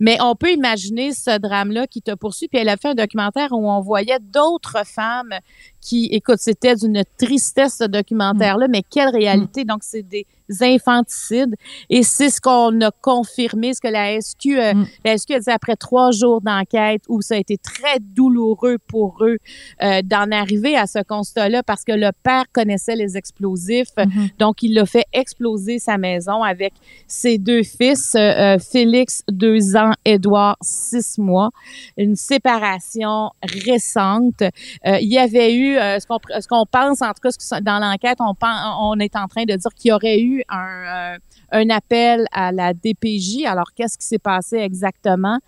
Mais 0.00 0.16
on 0.20 0.34
peut 0.34 0.52
imaginer 0.52 1.12
ce 1.12 1.38
drame-là 1.38 1.86
qui 1.86 2.02
te 2.02 2.14
poursuit. 2.14 2.48
Puis 2.48 2.58
elle 2.58 2.68
a 2.68 2.76
fait 2.76 2.88
un 2.88 2.94
documentaire 2.94 3.52
où 3.52 3.68
on 3.70 3.80
voyait 3.80 4.20
d'autres 4.20 4.86
femmes 4.86 5.34
qui, 5.82 6.06
écoute, 6.12 6.38
c'était 6.38 6.76
d'une 6.76 7.02
tristesse 7.18 7.78
ce 7.78 7.84
documentaire-là, 7.84 8.68
mais 8.68 8.82
quelle 8.88 9.10
réalité. 9.10 9.64
Donc, 9.64 9.80
c'est 9.82 10.02
des 10.02 10.26
infanticides. 10.60 11.54
Et 11.88 12.02
c'est 12.02 12.30
ce 12.30 12.40
qu'on 12.40 12.80
a 12.80 12.90
confirmé, 12.90 13.72
ce 13.72 13.80
que 13.80 13.88
la 13.88 14.20
SQ, 14.20 14.46
euh, 14.48 14.74
mm. 14.74 14.86
la 15.04 15.18
SQ 15.18 15.30
a 15.32 15.38
dit 15.40 15.50
après 15.50 15.76
trois 15.76 16.10
jours 16.10 16.40
d'enquête 16.40 17.02
où 17.08 17.22
ça 17.22 17.34
a 17.34 17.38
été 17.38 17.56
très 17.56 17.98
douloureux 18.00 18.78
pour 18.86 19.24
eux 19.24 19.38
euh, 19.82 20.02
d'en 20.02 20.30
arriver 20.30 20.76
à 20.76 20.86
ce 20.86 21.02
constat-là 21.02 21.62
parce 21.62 21.84
que 21.84 21.92
le 21.92 22.10
père 22.22 22.44
connaissait 22.52 22.96
les 22.96 23.16
explosifs. 23.16 23.94
Mm-hmm. 23.96 24.38
Donc, 24.38 24.62
il 24.62 24.78
a 24.78 24.86
fait 24.86 25.06
exploser 25.12 25.78
sa 25.78 25.96
maison 25.98 26.42
avec 26.42 26.74
ses 27.06 27.38
deux 27.38 27.62
fils, 27.62 28.14
euh, 28.14 28.58
Félix, 28.58 29.22
deux 29.28 29.76
ans, 29.76 29.92
Édouard, 30.04 30.56
six 30.60 31.18
mois. 31.18 31.50
Une 31.96 32.16
séparation 32.16 33.30
récente. 33.42 34.42
il 34.84 35.12
y 35.12 35.18
avait 35.18 35.54
eu, 35.54 35.71
ce 35.76 36.06
qu'on 36.06 36.18
ce 36.40 36.46
qu'on 36.46 36.66
pense, 36.66 37.02
en 37.02 37.12
tout 37.12 37.28
cas, 37.28 37.60
dans 37.60 37.78
l'enquête, 37.78 38.18
on, 38.20 38.34
on 38.42 38.98
est 38.98 39.16
en 39.16 39.26
train 39.26 39.44
de 39.44 39.54
dire 39.54 39.70
qu'il 39.74 39.90
y 39.90 39.92
aurait 39.92 40.20
eu 40.20 40.40
euh, 40.40 41.18
un, 41.52 41.70
appel 41.70 42.26
à 42.32 42.52
la 42.52 42.72
DPJ. 42.74 43.44
Alors, 43.46 43.72
qu'est-ce 43.74 43.98
qui 43.98 44.06
s'est 44.06 44.18
passé 44.18 44.56
exactement? 44.56 45.38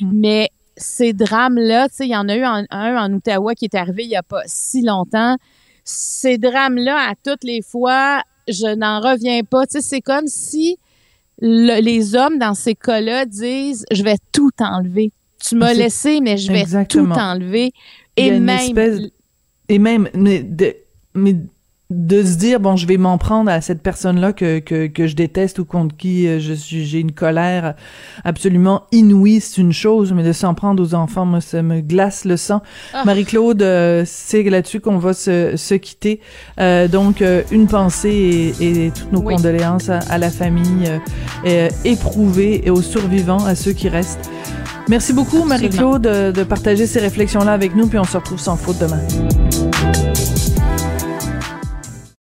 Hmm. 0.00 0.10
Mais 0.12 0.50
ces 0.76 1.12
drames-là, 1.12 1.88
tu 1.88 1.96
sais, 1.96 2.06
il 2.06 2.12
y 2.12 2.16
en 2.16 2.28
a 2.28 2.36
eu 2.36 2.42
un, 2.42 2.66
en 2.70 3.12
Ottawa 3.12 3.54
qui 3.54 3.66
est 3.66 3.74
arrivé 3.74 4.04
il 4.04 4.08
n'y 4.08 4.16
a 4.16 4.22
pas 4.22 4.42
si 4.46 4.82
longtemps. 4.82 5.36
Ces 5.84 6.38
drames-là, 6.38 7.10
à 7.10 7.14
toutes 7.22 7.44
les 7.44 7.62
fois, 7.62 8.22
je 8.48 8.74
n'en 8.74 9.00
reviens 9.00 9.42
pas. 9.42 9.66
Tu 9.66 9.72
sais, 9.72 9.80
c'est 9.82 10.00
comme 10.00 10.26
si 10.26 10.78
les 11.40 12.14
hommes, 12.14 12.38
dans 12.38 12.54
ces 12.54 12.74
cas-là, 12.74 13.26
disent, 13.26 13.84
je 13.90 14.02
vais 14.02 14.16
tout 14.32 14.50
enlever. 14.60 15.12
Tu 15.46 15.56
m'as 15.56 15.74
laissé, 15.74 16.20
mais 16.20 16.38
je 16.38 16.50
vais 16.50 16.64
tout 16.86 17.10
enlever. 17.10 17.72
Et 18.16 18.38
même... 18.38 19.10
Et 19.68 19.78
même, 19.78 20.08
mais, 20.14 20.44
mais 21.14 21.36
de 21.90 22.24
se 22.24 22.36
dire 22.36 22.60
bon 22.60 22.76
je 22.76 22.86
vais 22.86 22.96
m'en 22.96 23.18
prendre 23.18 23.50
à 23.50 23.60
cette 23.60 23.82
personne 23.82 24.18
là 24.18 24.32
que, 24.32 24.58
que, 24.58 24.86
que 24.86 25.06
je 25.06 25.14
déteste 25.14 25.58
ou 25.58 25.66
contre 25.66 25.94
qui 25.94 26.26
euh, 26.26 26.40
je 26.40 26.54
suis 26.54 26.86
j'ai 26.86 26.98
une 26.98 27.12
colère 27.12 27.74
absolument 28.24 28.84
inouïe 28.90 29.40
c'est 29.40 29.60
une 29.60 29.72
chose 29.72 30.12
mais 30.14 30.22
de 30.22 30.32
s'en 30.32 30.54
prendre 30.54 30.82
aux 30.82 30.94
enfants 30.94 31.26
moi 31.26 31.42
ça 31.42 31.62
me 31.62 31.80
glace 31.82 32.24
le 32.24 32.38
sang. 32.38 32.62
Ah. 32.94 33.02
Marie-Claude 33.04 33.60
euh, 33.60 34.02
c'est 34.06 34.42
là-dessus 34.44 34.80
qu'on 34.80 34.98
va 34.98 35.12
se, 35.12 35.56
se 35.56 35.74
quitter. 35.74 36.20
Euh, 36.58 36.88
donc 36.88 37.22
une 37.50 37.66
pensée 37.66 38.54
et, 38.60 38.86
et 38.86 38.90
toutes 38.90 39.12
nos 39.12 39.22
condoléances 39.22 39.88
à, 39.88 40.18
la 40.18 40.30
famille 40.30 40.90
éprouvée 41.84 42.66
et 42.66 42.70
aux 42.70 42.82
survivants 42.82 43.44
à 43.44 43.54
ceux 43.54 43.72
qui 43.72 43.88
restent. 43.88 44.30
Merci 44.88 45.12
beaucoup 45.12 45.44
Marie-Claude 45.44 46.02
de 46.02 46.44
partager 46.44 46.86
ces 46.86 47.00
réflexions 47.00 47.44
là 47.44 47.52
avec 47.52 47.74
nous 47.76 47.86
puis 47.86 47.98
on 47.98 48.04
se 48.04 48.16
retrouve 48.16 48.40
sans 48.40 48.56
faute 48.56 48.78
demain 48.78 49.00